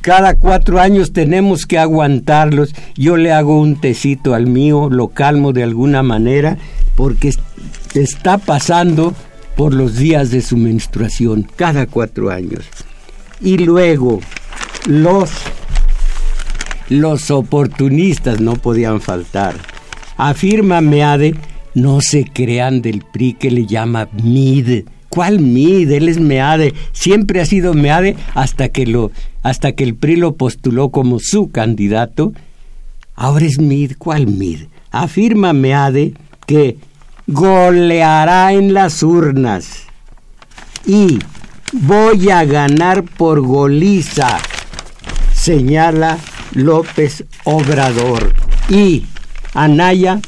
[0.00, 2.74] Cada cuatro años tenemos que aguantarlos.
[2.94, 6.58] Yo le hago un tecito al mío, lo calmo de alguna manera,
[6.94, 7.32] porque
[7.94, 9.14] está pasando
[9.56, 12.64] por los días de su menstruación, cada cuatro años.
[13.40, 14.20] Y luego,
[14.86, 15.30] los,
[16.88, 19.54] los oportunistas no podían faltar.
[20.16, 21.34] Afirma Meade,
[21.74, 25.90] no se crean del PRI que le llama MID ¿Cuál MID?
[25.90, 26.72] Él es Meade.
[26.92, 29.10] Siempre ha sido Meade hasta que, lo,
[29.42, 32.32] hasta que el PRI lo postuló como su candidato.
[33.14, 33.96] Ahora es MID.
[33.98, 34.68] ¿Cuál MID?
[34.90, 36.14] Afirma Meade
[36.46, 36.78] que
[37.26, 39.86] goleará en las urnas
[40.86, 41.18] y
[41.72, 44.38] voy a ganar por goliza,
[45.34, 46.18] señala
[46.52, 48.34] López Obrador.
[48.68, 49.06] Y
[49.54, 50.20] Anaya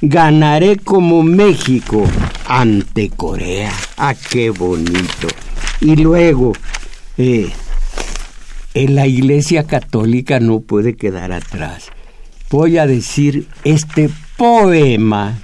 [0.00, 2.04] ganaré como México
[2.46, 3.72] ante Corea.
[3.96, 5.28] Ah, qué bonito.
[5.80, 6.52] Y luego,
[7.16, 7.50] eh,
[8.74, 11.90] en la Iglesia Católica no puede quedar atrás.
[12.50, 15.36] Voy a decir este poema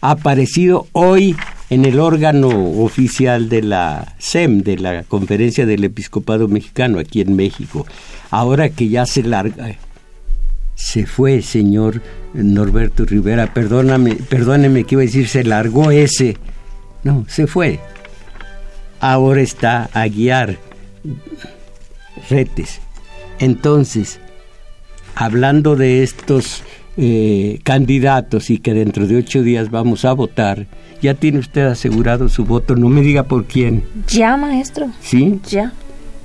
[0.00, 1.36] aparecido hoy
[1.70, 7.36] en el órgano oficial de la SEM, de la Conferencia del Episcopado Mexicano, aquí en
[7.36, 7.86] México.
[8.30, 9.76] Ahora que ya se larga,
[10.74, 12.00] se fue, señor
[12.32, 16.36] Norberto Rivera, perdóname, perdóneme que iba a decir, se largó ese.
[17.02, 17.80] No, se fue.
[19.00, 20.56] Ahora está a guiar
[22.30, 22.80] retes.
[23.38, 24.20] Entonces,
[25.14, 26.62] hablando de estos
[27.00, 30.66] eh, candidatos y que dentro de ocho días vamos a votar,
[31.00, 32.74] ya tiene usted asegurado su voto.
[32.76, 33.84] No me diga por quién.
[34.08, 34.88] Ya, maestro.
[35.00, 35.40] ¿Sí?
[35.48, 35.72] Ya.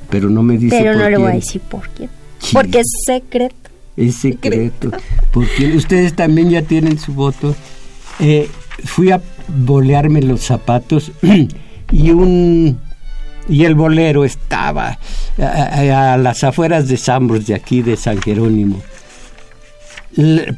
[0.09, 1.21] Pero no me dice Pero por no le quién.
[1.21, 2.09] voy a decir por quién.
[2.51, 3.55] Porque es secreto.
[3.95, 4.91] Es secreto.
[5.31, 7.55] Porque ustedes también ya tienen su voto.
[8.19, 8.49] Eh,
[8.83, 11.11] fui a bolearme los zapatos
[11.91, 12.79] y un
[13.49, 14.97] y el bolero estaba
[15.37, 18.81] a, a- a las afueras de Sambros, de aquí de San Jerónimo.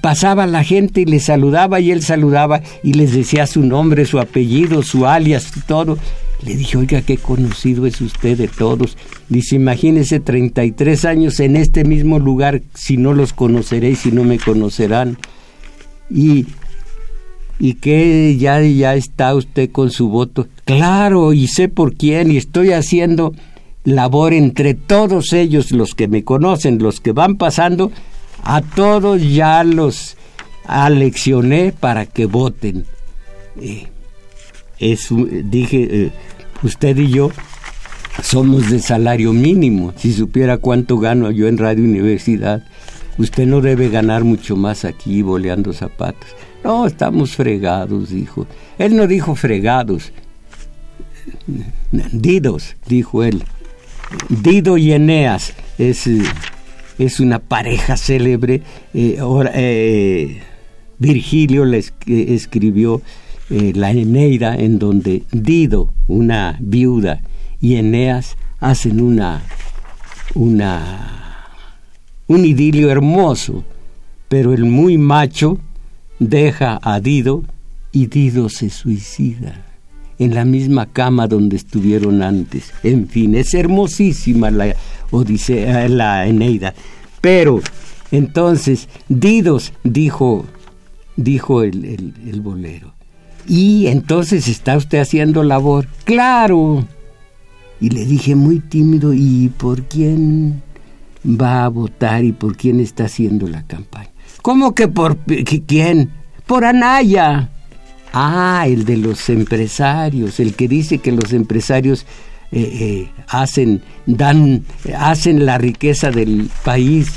[0.01, 4.19] Pasaba la gente y le saludaba y él saludaba y les decía su nombre, su
[4.19, 5.97] apellido, su alias, todo.
[6.43, 8.97] Le dije, oiga, qué conocido es usted de todos.
[9.29, 14.37] Dice, imagínese 33 años en este mismo lugar, si no los conoceréis, si no me
[14.37, 15.17] conocerán.
[16.09, 16.45] Y,
[17.57, 20.47] y que ya, ya está usted con su voto.
[20.65, 23.33] Claro, y sé por quién, y estoy haciendo
[23.85, 27.91] labor entre todos ellos, los que me conocen, los que van pasando,
[28.45, 30.15] a todos ya los
[30.65, 32.85] aleccioné para que voten.
[33.59, 33.87] Eh,
[34.79, 36.11] es dije, eh,
[36.63, 37.31] usted y yo
[38.23, 39.93] somos de salario mínimo.
[39.97, 42.63] Si supiera cuánto gano yo en Radio Universidad,
[43.17, 46.29] usted no debe ganar mucho más aquí boleando zapatos.
[46.63, 48.47] No, estamos fregados, dijo.
[48.77, 50.11] Él no dijo fregados,
[52.11, 53.43] Didos, dijo él.
[54.29, 56.21] Dido y Eneas es, eh,
[56.97, 58.61] es una pareja célebre.
[58.93, 59.17] eh,
[59.53, 60.41] eh,
[60.97, 63.01] Virgilio le es- eh, escribió
[63.49, 67.21] eh, la Eneida, en donde Dido, una viuda,
[67.61, 69.43] y Eneas hacen una,
[72.27, 73.63] un idilio hermoso,
[74.29, 75.59] pero el muy macho
[76.19, 77.43] deja a Dido
[77.91, 79.64] y Dido se suicida
[80.19, 82.71] en la misma cama donde estuvieron antes.
[82.83, 84.75] En fin, es hermosísima la
[85.11, 86.73] Odisea, la Eneida.
[87.21, 87.61] Pero
[88.11, 90.45] entonces, Didos dijo,
[91.15, 92.93] dijo el, el- bolero.
[93.47, 95.87] Y entonces está usted haciendo labor.
[96.03, 96.85] Claro.
[97.81, 100.61] Y le dije muy tímido, ¿y por quién
[101.25, 104.09] va a votar y por quién está haciendo la campaña?
[104.41, 105.17] ¿Cómo que por
[105.67, 106.11] quién?
[106.47, 107.49] Por Anaya.
[108.17, 112.05] Ah, el de los empresarios, el que dice que los empresarios
[112.49, 114.63] eh, eh, hacen, dan,
[114.97, 117.11] hacen la riqueza del país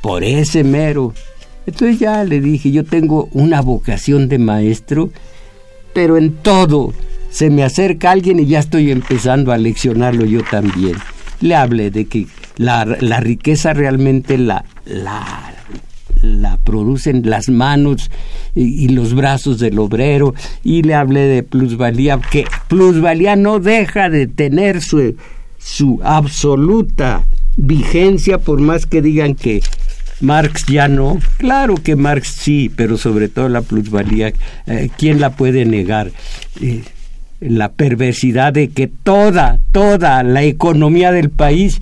[0.00, 1.12] por ese mero.
[1.66, 5.10] Entonces ya le dije, yo tengo una vocación de maestro,
[5.92, 6.94] pero en todo
[7.28, 10.96] se me acerca alguien y ya estoy empezando a leccionarlo yo también.
[11.42, 12.26] Le hablé de que
[12.56, 15.49] la, la riqueza realmente la, la,
[16.22, 18.10] la producen las manos
[18.54, 24.26] y, los brazos del obrero y le hablé de plusvalía, que plusvalía no deja de
[24.26, 25.16] tener su,
[25.58, 27.24] su absoluta
[27.56, 29.62] vigencia por más que digan que
[30.20, 31.18] Marx ya no.
[31.38, 34.32] Claro que Marx sí, pero sobre todo la plusvalía,
[34.66, 36.10] eh, ¿quién la puede negar?
[36.60, 36.82] Eh,
[37.40, 41.80] la perversidad de que toda, toda la economía del país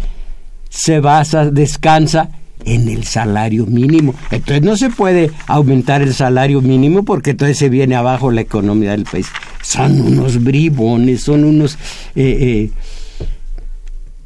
[0.69, 2.31] se basa, descansa
[2.69, 4.15] en el salario mínimo.
[4.31, 8.93] Entonces no se puede aumentar el salario mínimo porque entonces se viene abajo la economía
[8.93, 9.29] del país.
[9.63, 11.75] Son unos bribones, son unos
[12.15, 12.71] eh, eh,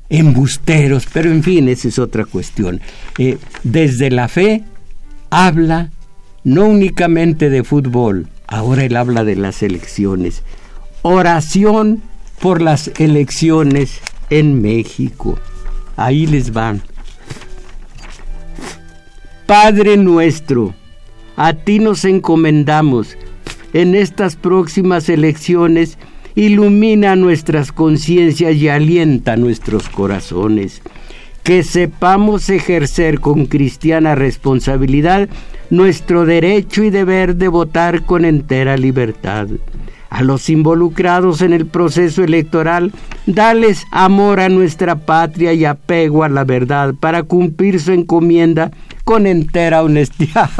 [0.09, 2.81] embusteros, pero en fin, esa es otra cuestión.
[3.19, 4.65] Eh, desde la fe
[5.31, 5.91] habla
[6.45, 10.43] no únicamente de fútbol, ahora él habla de las elecciones.
[11.03, 12.03] Oración
[12.41, 15.39] por las elecciones en México.
[15.97, 16.83] Ahí les van.
[19.53, 20.73] Padre nuestro,
[21.37, 23.19] a ti nos encomendamos
[23.75, 25.99] en estas próximas elecciones,
[26.35, 30.81] ilumina nuestras conciencias y alienta nuestros corazones.
[31.43, 35.29] Que sepamos ejercer con cristiana responsabilidad
[35.69, 39.49] nuestro derecho y deber de votar con entera libertad.
[40.09, 42.91] A los involucrados en el proceso electoral,
[43.27, 48.71] dales amor a nuestra patria y apego a la verdad para cumplir su encomienda
[49.05, 50.51] con entera honestidad.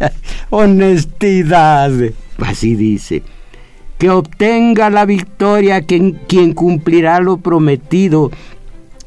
[0.50, 1.92] honestidad.
[2.38, 3.22] Así dice.
[3.98, 8.30] Que obtenga la victoria quien, cumplirá lo prometido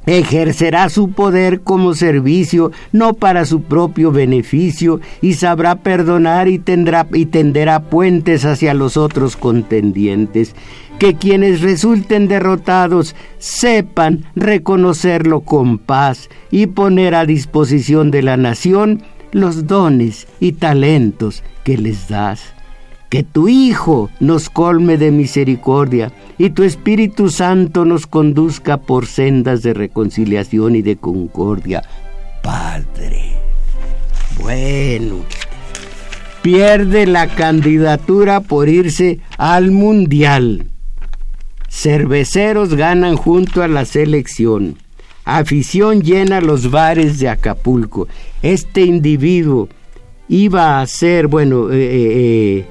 [0.05, 7.05] ejercerá su poder como servicio, no para su propio beneficio, y sabrá perdonar y, tendrá,
[7.13, 10.55] y tenderá puentes hacia los otros contendientes.
[10.99, 19.01] Que quienes resulten derrotados sepan reconocerlo con paz y poner a disposición de la nación
[19.31, 22.41] los dones y talentos que les das.
[23.09, 29.63] Que tu Hijo nos colme de misericordia y tu Espíritu Santo nos conduzca por sendas
[29.63, 31.81] de reconciliación y de concordia.
[32.43, 33.33] Padre.
[34.39, 35.17] Bueno,
[36.41, 40.67] pierde la candidatura por irse al Mundial.
[41.69, 44.75] Cerveceros ganan junto a la selección.
[45.23, 48.07] Afición llena los bares de Acapulco.
[48.41, 49.69] Este individuo
[50.27, 52.11] iba a ser, bueno, eh, eh,
[52.57, 52.65] eh,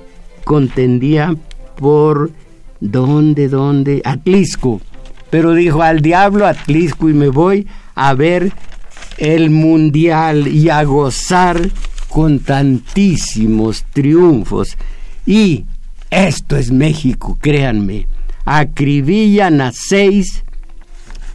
[0.45, 1.37] contendía
[1.77, 2.33] por
[2.81, 4.03] ¿dónde, dónde?
[4.05, 4.81] Atlisco.
[5.31, 8.53] Pero dijo, al diablo Atlisco y me voy a ver
[9.19, 11.71] el mundial y a gozar
[12.09, 14.77] con tantísimos triunfos.
[15.25, 15.67] Y
[16.11, 18.07] esto es México, créanme
[18.49, 20.43] acribillan a seis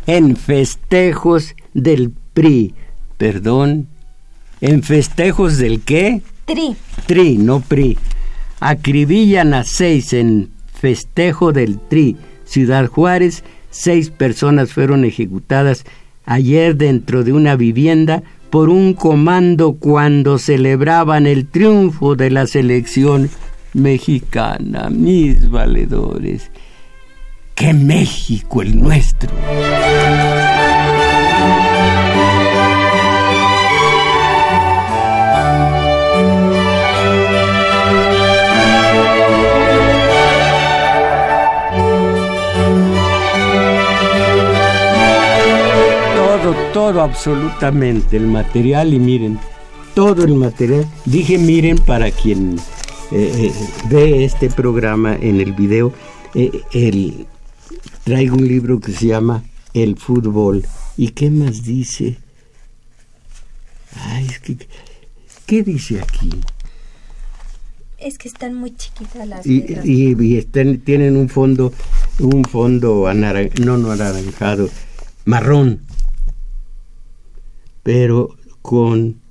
[0.07, 2.73] en festejos del PRI.
[3.19, 3.87] Perdón,
[4.61, 6.23] ¿en festejos del qué?
[6.45, 6.75] Tri.
[7.05, 7.99] Tri, no PRI.
[8.59, 12.17] Acribillan a seis en festejo del TRI.
[12.45, 15.85] Ciudad Juárez, seis personas fueron ejecutadas
[16.25, 23.29] ayer dentro de una vivienda por un comando cuando celebraban el triunfo de la selección
[23.75, 24.89] mexicana.
[24.89, 26.49] Mis valedores.
[27.55, 29.29] ¡Qué México el nuestro!
[46.15, 49.39] Todo, todo absolutamente, el material y miren,
[49.93, 50.85] todo el material.
[51.05, 52.57] Dije miren para quien
[53.11, 53.51] eh, eh,
[53.89, 55.93] ve este programa en el video,
[56.33, 57.27] eh, el,
[58.03, 59.43] traigo un libro que se llama
[59.73, 60.65] El fútbol.
[60.97, 62.17] ¿Y qué más dice?
[63.95, 64.57] Ay, es que,
[65.45, 66.29] ¿qué dice aquí?
[67.97, 70.43] Es que están muy chiquitas las y, y,
[70.83, 71.71] tienen un fondo,
[72.19, 74.69] un fondo no, no anaranjado,
[75.23, 75.79] marrón,
[77.81, 79.21] pero con,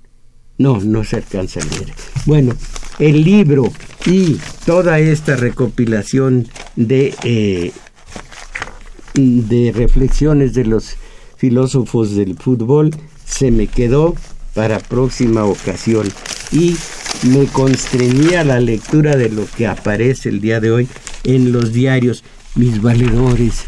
[0.56, 1.92] no, no se alcanza a leer.
[2.24, 2.54] Bueno,
[2.98, 3.70] el libro
[4.06, 7.72] y toda esta recopilación de eh,
[9.14, 10.96] de reflexiones de los
[11.36, 12.90] filósofos del fútbol
[13.26, 14.14] se me quedó
[14.54, 16.08] para próxima ocasión.
[16.50, 16.76] Y
[17.28, 20.88] me constreñía la lectura de lo que aparece el día de hoy
[21.24, 23.64] en los diarios, mis valedores,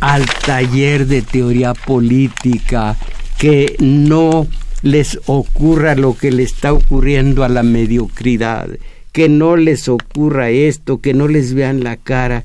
[0.00, 2.96] al taller de teoría política,
[3.38, 4.46] que no
[4.82, 8.68] les ocurra lo que le está ocurriendo a la mediocridad,
[9.12, 12.44] que no les ocurra esto, que no les vean la cara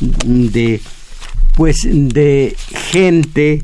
[0.00, 0.80] de
[1.56, 2.54] pues de
[2.92, 3.62] gente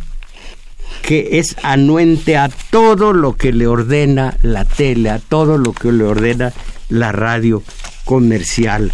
[1.03, 5.93] que es anuente a todo lo que le ordena la tele, a todo lo que
[5.93, 6.55] le ordena
[6.88, 7.62] la radio
[8.07, 8.90] comercial.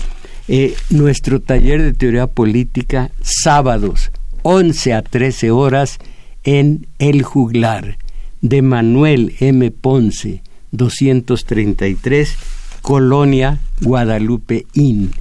[0.48, 4.10] Eh, nuestro taller de teoría política, sábados,
[4.42, 5.98] 11 a 13 horas,
[6.42, 7.98] en El Juglar,
[8.40, 9.70] de Manuel M.
[9.70, 10.42] Ponce,
[10.72, 12.36] 233,
[12.82, 15.12] Colonia Guadalupe Inn.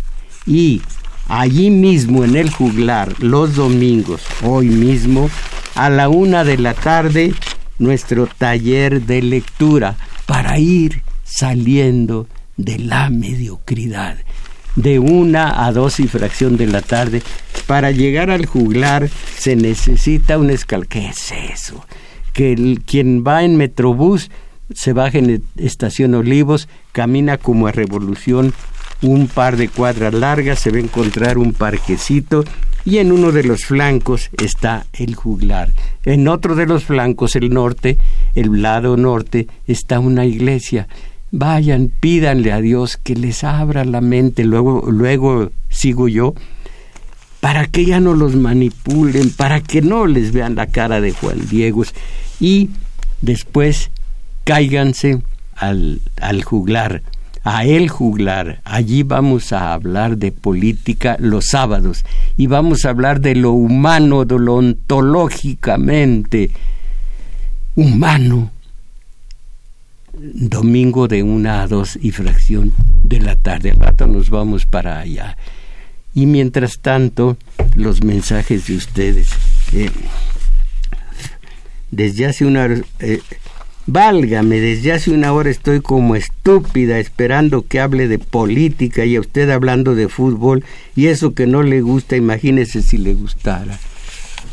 [0.47, 0.81] Y
[1.27, 5.29] allí mismo en el juglar, los domingos, hoy mismo,
[5.75, 7.33] a la una de la tarde,
[7.79, 14.17] nuestro taller de lectura para ir saliendo de la mediocridad.
[14.75, 17.21] De una a dos y fracción de la tarde,
[17.65, 20.87] para llegar al juglar se necesita un escal.
[20.87, 21.85] ¿Qué es eso?
[22.33, 24.29] Que quien va en Metrobús
[24.73, 28.53] se baja en Estación Olivos, camina como a Revolución
[29.01, 32.43] un par de cuadras largas, se va a encontrar un parquecito
[32.85, 35.73] y en uno de los flancos está el juglar.
[36.05, 37.97] En otro de los flancos, el norte,
[38.33, 40.87] el lado norte, está una iglesia.
[41.31, 46.33] Vayan, pídanle a Dios que les abra la mente, luego, luego sigo yo,
[47.41, 51.47] para que ya no los manipulen, para que no les vean la cara de Juan
[51.49, 51.83] Diego
[52.39, 52.69] y
[53.21, 53.91] después
[54.45, 55.21] cáiganse
[55.55, 57.03] al, al juglar
[57.49, 58.59] a El Juglar.
[58.65, 62.03] Allí vamos a hablar de política los sábados
[62.35, 66.51] y vamos a hablar de lo humano, de lo ontológicamente
[67.73, 68.51] humano.
[70.13, 72.73] Domingo de una a dos y fracción
[73.03, 73.71] de la tarde.
[73.71, 75.37] Al rato nos vamos para allá.
[76.13, 77.37] Y mientras tanto,
[77.75, 79.29] los mensajes de ustedes.
[79.71, 79.89] Eh,
[81.91, 82.67] desde hace una...
[82.99, 83.21] Eh,
[83.89, 89.21] Válgame, desde hace una hora estoy como estúpida esperando que hable de política y a
[89.21, 93.79] usted hablando de fútbol y eso que no le gusta, imagínese si le gustara.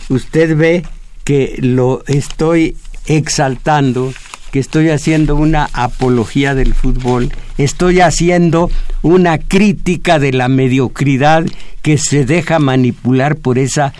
[0.08, 0.84] Usted ve
[1.24, 2.76] que lo estoy
[3.06, 4.14] exaltando,
[4.52, 8.70] que estoy haciendo una apología del fútbol, estoy haciendo
[9.02, 11.44] una crítica de la mediocridad
[11.82, 13.94] que se deja manipular por esa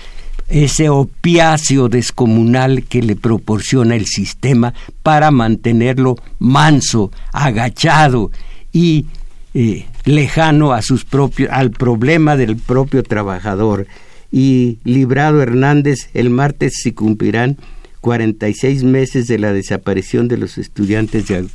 [0.49, 8.31] ese opiáceo descomunal que le proporciona el sistema para mantenerlo manso, agachado
[8.73, 9.07] y
[9.55, 13.87] eh, lejano a sus propios, al problema del propio trabajador.
[14.31, 17.57] Y Librado Hernández, el martes se cumplirán
[18.01, 21.47] 46 meses de la desaparición de los estudiantes de,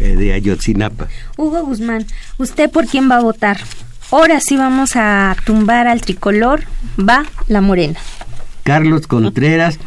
[0.00, 1.06] eh, de Ayotzinapa.
[1.36, 2.06] Hugo Guzmán,
[2.38, 3.58] ¿usted por quién va a votar?
[4.12, 6.62] Ahora sí vamos a tumbar al tricolor,
[6.96, 7.98] va la morena.
[8.62, 9.80] Carlos Contreras,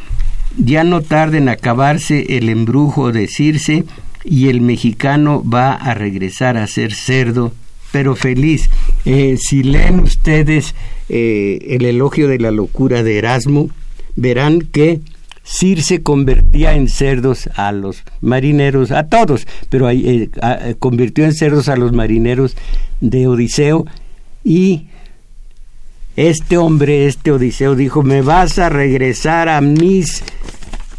[0.57, 3.85] ya no tarda en acabarse el embrujo de Circe
[4.25, 7.53] y el mexicano va a regresar a ser cerdo,
[7.93, 8.69] pero feliz.
[9.05, 10.75] Eh, si leen ustedes
[11.07, 13.69] eh, el elogio de la locura de Erasmo,
[14.17, 14.99] verán que
[15.43, 20.29] Circe convertía en cerdos a los marineros, a todos, pero eh,
[20.77, 22.57] convirtió en cerdos a los marineros
[22.99, 23.85] de Odiseo
[24.49, 24.87] y
[26.15, 30.23] este hombre, este Odiseo, dijo, me vas a regresar a mis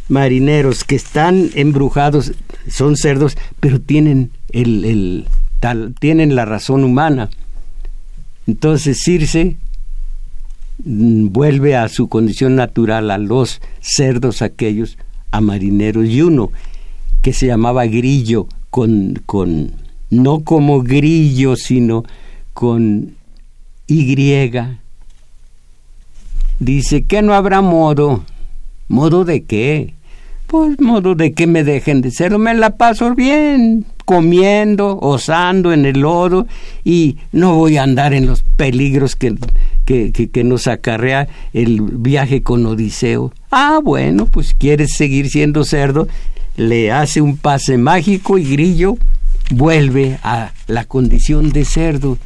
[0.09, 2.33] marineros que están embrujados,
[2.69, 5.27] son cerdos, pero tienen, el,
[5.59, 7.29] tal, tienen la razón humana.
[8.47, 9.57] Entonces Circe
[10.85, 14.97] mm, vuelve a su condición natural, a los cerdos aquellos,
[15.33, 16.53] a marineros, y uno
[17.21, 19.73] que se llamaba grillo, con, con
[20.09, 22.05] no como grillo, sino
[22.55, 23.19] con
[23.91, 24.53] Y,
[26.61, 28.25] dice que no habrá modo.
[28.87, 29.95] ¿Modo de qué?
[30.47, 35.87] Pues modo de que me dejen de ser, me la paso bien, comiendo, osando en
[35.87, 36.47] el lodo
[36.85, 39.35] y no voy a andar en los peligros que,
[39.85, 43.33] que, que, nos acarrea el viaje con Odiseo.
[43.51, 46.07] Ah, bueno, pues quieres seguir siendo cerdo,
[46.57, 48.99] le hace un pase mágico y Grillo
[49.51, 52.19] vuelve a la condición de cerdo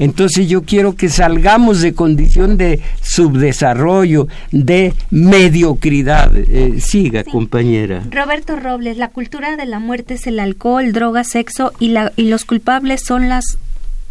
[0.00, 6.34] entonces yo quiero que salgamos de condición de subdesarrollo, de mediocridad.
[6.34, 8.02] Eh, siga, compañera.
[8.10, 12.24] Roberto Robles, la cultura de la muerte es el alcohol, droga, sexo y, la, y
[12.24, 13.58] los culpables son las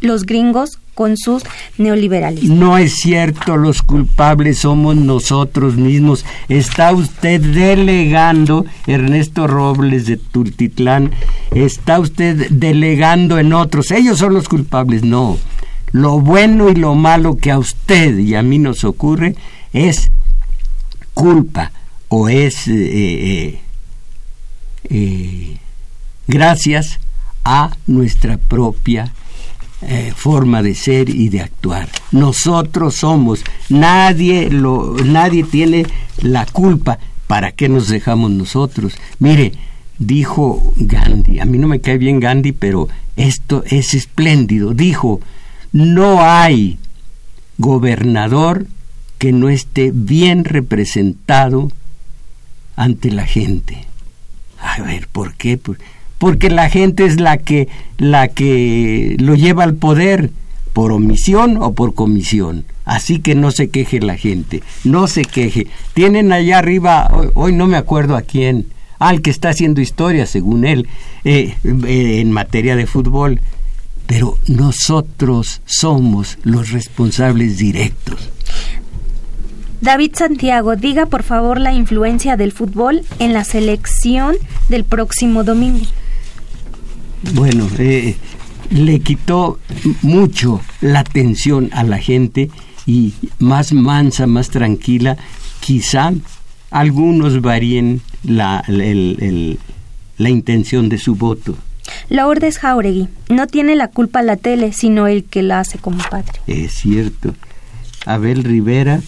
[0.02, 1.44] los gringos con sus
[1.78, 2.58] neoliberalismos.
[2.58, 6.24] No es cierto, los culpables somos nosotros mismos.
[6.48, 11.12] Está usted delegando, Ernesto Robles de Tultitlán,
[11.52, 13.92] está usted delegando en otros.
[13.92, 15.38] Ellos son los culpables, no
[15.92, 19.36] lo bueno y lo malo que a usted y a mí nos ocurre
[19.74, 20.12] es
[21.14, 21.72] culpa
[22.08, 23.62] o es eh, eh,
[24.90, 25.58] eh,
[26.28, 27.00] gracias
[27.44, 29.14] a nuestra propia
[30.14, 31.88] forma de ser y de actuar.
[32.12, 35.86] Nosotros somos, nadie, lo, nadie tiene
[36.18, 37.00] la culpa.
[37.28, 38.98] ¿Para qué nos dejamos nosotros?
[39.20, 39.54] Mire,
[39.98, 45.22] dijo Gandhi, a mí no me cae bien Gandhi, pero esto es espléndido, dijo,
[45.72, 46.78] no hay
[47.58, 48.68] gobernador
[49.18, 51.72] que no esté bien representado
[52.76, 53.86] ante la gente.
[54.62, 55.60] A ver, ¿por qué?
[56.18, 57.68] Porque la gente es la que
[57.98, 60.32] la que lo lleva al poder.
[60.74, 62.64] por omisión o por comisión.
[62.86, 65.68] Así que no se queje la gente, no se queje.
[65.94, 68.68] Tienen allá arriba, hoy, no me acuerdo a quién,
[68.98, 70.88] al que está haciendo historia, según él,
[71.24, 73.42] eh, eh, en materia de fútbol.
[74.10, 78.32] Pero nosotros somos los responsables directos.
[79.82, 84.36] David Santiago, diga por favor la influencia del fútbol en la selección
[84.68, 85.86] del próximo domingo.
[87.36, 88.18] Bueno, eh,
[88.72, 89.60] le quitó
[90.02, 92.50] mucho la atención a la gente
[92.88, 95.18] y más mansa, más tranquila,
[95.60, 96.14] quizá
[96.72, 101.56] algunos varíen la, la intención de su voto.
[102.10, 106.40] Lourdes Jauregui, no tiene la culpa la tele, sino el que la hace como padre.
[106.48, 107.36] Es cierto.
[108.06, 109.02] Abel Rivera,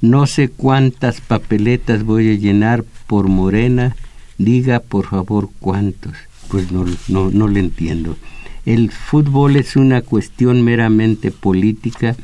[0.00, 3.94] no sé cuántas papeletas voy a llenar por Morena,
[4.38, 6.14] diga por favor cuántos.
[6.48, 8.16] Pues no, no, no le entiendo.
[8.64, 12.16] El fútbol es una cuestión meramente política.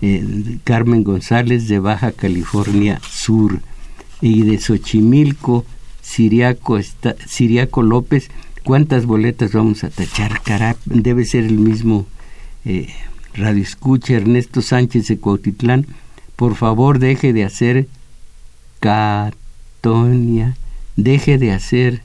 [0.00, 3.60] Eh, Carmen González de Baja California Sur
[4.20, 5.64] y de Xochimilco,
[6.00, 6.78] Siriaco,
[7.26, 8.30] Siriaco López,
[8.64, 10.40] ¿cuántas boletas vamos a tachar?
[10.42, 12.06] Cará, debe ser el mismo
[12.64, 12.88] eh,
[13.34, 15.86] Radio Escucha, Ernesto Sánchez de Cuautitlán.
[16.36, 17.88] Por favor, deje de hacer
[18.80, 20.56] catonia,
[20.96, 22.02] deje de hacer...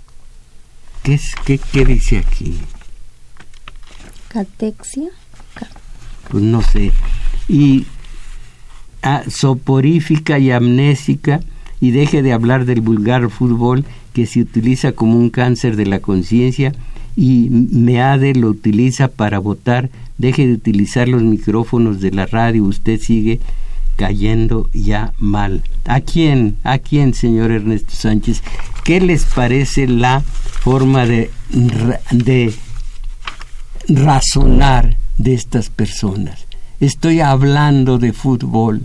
[1.03, 2.59] ¿Qué, es, qué, qué dice aquí?
[4.27, 5.09] Catexia.
[6.29, 6.91] Pues no sé.
[7.47, 7.85] Y
[9.01, 11.39] ah, soporífica y amnésica
[11.79, 13.85] y deje de hablar del vulgar fútbol
[14.17, 16.73] que se utiliza como un cáncer de la conciencia
[17.15, 22.99] y Meade lo utiliza para votar, deje de utilizar los micrófonos de la radio, usted
[22.99, 23.39] sigue
[23.95, 25.61] cayendo ya mal.
[25.85, 26.57] ¿A quién?
[26.63, 28.41] ¿A quién, señor Ernesto Sánchez?
[28.83, 31.29] ¿Qué les parece la forma de,
[32.09, 32.55] de
[33.87, 36.47] razonar de estas personas.
[36.79, 38.81] Estoy hablando de fútbol.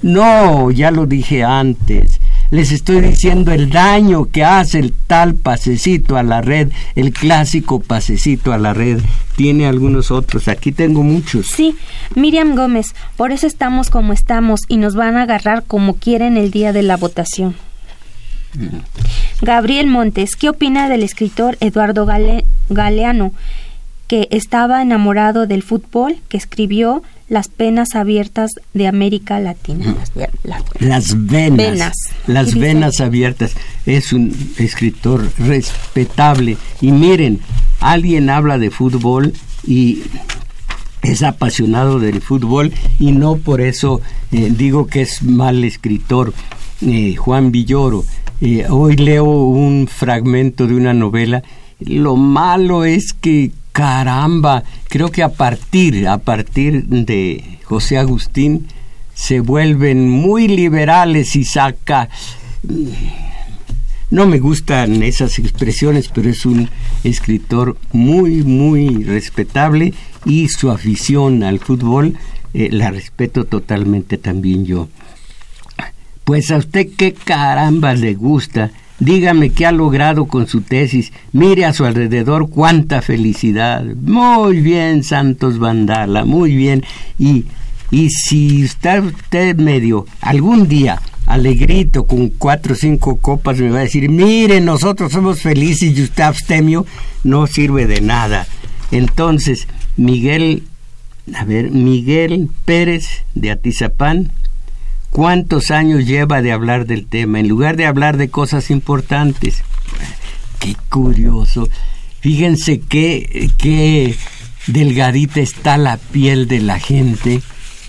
[0.00, 2.20] No, ya lo dije antes.
[2.50, 7.80] Les estoy diciendo el daño que hace el tal pasecito a la red, el clásico
[7.80, 9.00] pasecito a la red.
[9.36, 11.46] Tiene algunos otros, aquí tengo muchos.
[11.48, 11.76] Sí,
[12.14, 16.50] Miriam Gómez, por eso estamos como estamos y nos van a agarrar como quieren el
[16.50, 17.56] día de la votación.
[18.54, 18.78] Mm.
[19.42, 22.06] Gabriel Montes, ¿qué opina del escritor Eduardo
[22.68, 23.32] Galeano?
[24.06, 29.96] Que estaba enamorado del fútbol, que escribió Las penas abiertas de América Latina.
[30.78, 31.92] Las, venas.
[32.28, 33.56] Las venas abiertas.
[33.84, 36.56] Es un escritor respetable.
[36.80, 37.40] Y miren,
[37.80, 39.32] alguien habla de fútbol
[39.66, 40.02] y
[41.02, 44.00] es apasionado del fútbol y no por eso
[44.32, 46.32] eh, digo que es mal escritor.
[46.82, 48.04] Eh, Juan Villoro.
[48.40, 51.42] Eh, hoy leo un fragmento de una novela.
[51.80, 58.68] Lo malo es que caramba, creo que a partir, a partir de José Agustín,
[59.12, 62.08] se vuelven muy liberales y saca...
[64.08, 66.70] No me gustan esas expresiones, pero es un
[67.04, 69.92] escritor muy, muy respetable
[70.24, 72.16] y su afición al fútbol
[72.54, 74.88] eh, la respeto totalmente también yo.
[76.24, 81.12] Pues a usted qué caramba le gusta Dígame qué ha logrado con su tesis.
[81.32, 83.84] Mire a su alrededor cuánta felicidad.
[83.84, 86.84] Muy bien, Santos Vandala, muy bien.
[87.18, 87.44] Y,
[87.90, 93.80] y si está usted medio algún día alegrito con cuatro o cinco copas me va
[93.80, 96.86] a decir, mire, nosotros somos felices y usted abstemio,
[97.24, 98.46] no sirve de nada.
[98.92, 99.66] Entonces,
[99.96, 100.62] Miguel,
[101.34, 104.30] a ver, Miguel Pérez de Atizapán,
[105.16, 109.62] ¿Cuántos años lleva de hablar del tema en lugar de hablar de cosas importantes?
[110.58, 111.70] Qué curioso.
[112.20, 114.14] Fíjense qué, qué
[114.66, 117.40] delgadita está la piel de la gente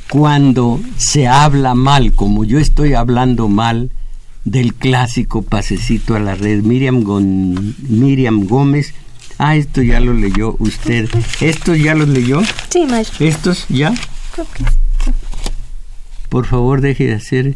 [0.10, 3.92] cuando se habla mal, como yo estoy hablando mal
[4.46, 6.64] del clásico pasecito a la red.
[6.64, 7.04] Miriam,
[7.90, 8.94] Miriam Gómez.
[9.38, 11.10] Ah, esto ya lo leyó usted.
[11.42, 12.42] ¿Estos ya los leyó?
[12.70, 13.28] Sí, maestro.
[13.28, 13.94] ¿Estos ya?
[14.32, 14.64] Creo que
[16.30, 17.56] por favor deje de hacer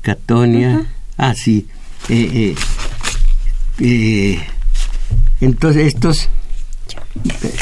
[0.00, 0.86] catonia.
[1.16, 1.66] Ah, sí.
[2.08, 2.54] Eh, eh,
[3.80, 4.40] eh,
[5.40, 6.28] entonces, estos,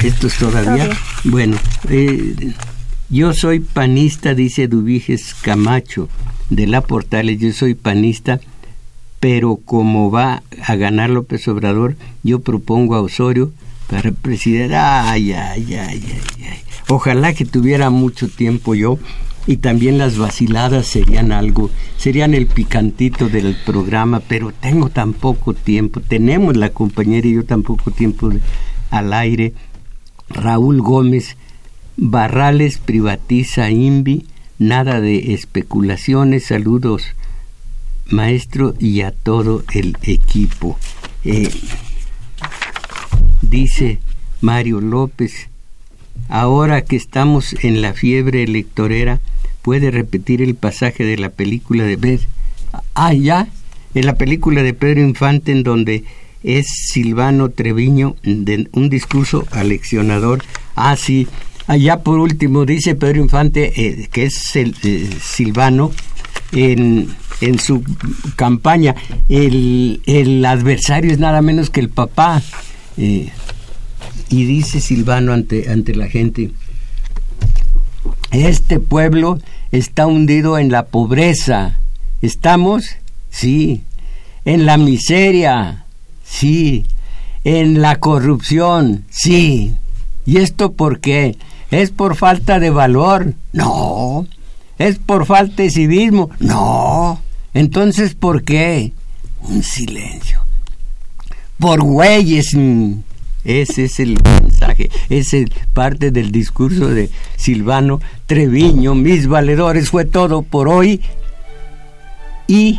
[0.03, 0.91] estos todavía.
[1.25, 1.57] Bueno,
[3.09, 6.09] yo soy panista, dice Dubiges Camacho
[6.49, 8.41] de la Portales, yo soy panista,
[9.19, 13.53] pero como va a ganar López Obrador, yo propongo a Osorio
[13.89, 14.77] para presidente.
[14.77, 16.59] Ay, ay, ay, ay, ay.
[16.89, 18.99] Ojalá que tuviera mucho tiempo yo
[19.47, 25.55] y también las vaciladas serían algo, serían el picantito del programa, pero tengo tan poco
[25.55, 28.31] tiempo, tenemos la compañera y yo tan poco tiempo
[28.91, 29.55] al aire.
[30.29, 31.37] Raúl Gómez,
[31.97, 34.27] Barrales privatiza INVI,
[34.59, 37.15] nada de especulaciones, saludos
[38.11, 40.79] maestro y a todo el equipo.
[41.25, 41.51] Eh,
[43.43, 43.99] dice
[44.41, 45.50] Mario López,
[46.31, 49.21] ahora que estamos en la fiebre electorera,
[49.63, 52.27] puede repetir el pasaje de la película de Pedro.
[52.95, 53.49] Ah, ya,
[53.95, 56.05] en la película de Pedro Infante, en donde
[56.43, 60.43] es Silvano Treviño, de un discurso aleccionador.
[60.77, 61.27] Ah, sí.
[61.67, 65.93] Allá por último dice Pedro Infante, eh, que es el, eh, Silvano,
[66.53, 67.09] en,
[67.41, 67.85] en, su
[68.35, 68.97] campaña,
[69.29, 72.43] el, el, adversario es nada menos que el papá.
[72.97, 73.31] Eh,
[74.31, 76.53] y dice Silvano ante, ante la gente,
[78.31, 79.39] este pueblo
[79.73, 81.81] está hundido en la pobreza.
[82.23, 82.85] ¿Estamos?
[83.29, 83.83] Sí.
[84.45, 85.85] En la miseria.
[86.25, 86.87] Sí.
[87.43, 89.05] En la corrupción.
[89.11, 89.75] Sí.
[90.25, 91.37] ¿Y esto por qué?
[91.73, 93.35] ¿Es por falta de valor?
[93.53, 94.27] No.
[94.79, 96.31] ¿Es por falta de civismo?
[96.39, 97.21] No.
[97.53, 98.93] Entonces, ¿por qué?
[99.43, 100.41] Un silencio.
[101.59, 102.55] Por güeyes.
[103.45, 108.95] Ese es el mensaje, ese es parte del discurso de Silvano Treviño.
[108.95, 111.01] Mis valedores fue todo por hoy
[112.47, 112.79] y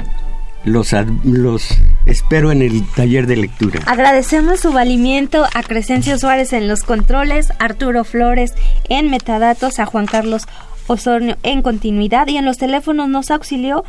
[0.63, 0.93] los,
[1.23, 1.67] los
[2.05, 3.79] espero en el taller de lectura.
[3.85, 8.53] Agradecemos su valimiento a Crescencio Suárez en los controles, Arturo Flores
[8.89, 10.43] en metadatos, a Juan Carlos
[10.87, 13.85] Osornio en continuidad y en los teléfonos nos auxilió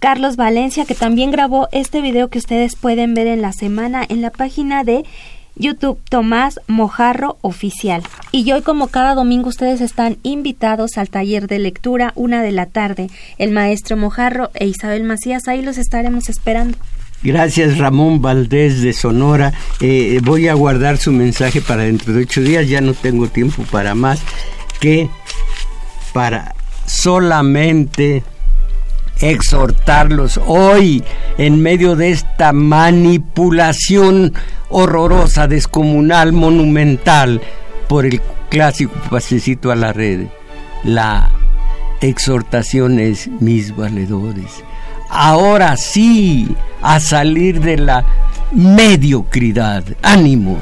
[0.00, 4.20] Carlos Valencia que también grabó este video que ustedes pueden ver en la semana en
[4.20, 5.04] la página de
[5.56, 8.02] YouTube Tomás Mojarro Oficial.
[8.30, 12.66] Y hoy como cada domingo ustedes están invitados al taller de lectura una de la
[12.66, 13.08] tarde.
[13.38, 16.78] El maestro Mojarro e Isabel Macías, ahí los estaremos esperando.
[17.22, 19.52] Gracias Ramón Valdés de Sonora.
[19.80, 23.62] Eh, voy a guardar su mensaje para dentro de ocho días, ya no tengo tiempo
[23.70, 24.20] para más
[24.80, 25.08] que
[26.12, 26.54] para
[26.86, 28.24] solamente
[29.22, 31.02] exhortarlos hoy
[31.38, 34.34] en medio de esta manipulación
[34.68, 37.40] horrorosa, descomunal, monumental
[37.88, 38.20] por el
[38.50, 40.26] clásico pasecito a la red.
[40.84, 41.30] La
[42.00, 44.64] exhortación es mis valedores.
[45.08, 48.04] Ahora sí, a salir de la
[48.52, 49.84] mediocridad.
[50.02, 50.58] Ánimo.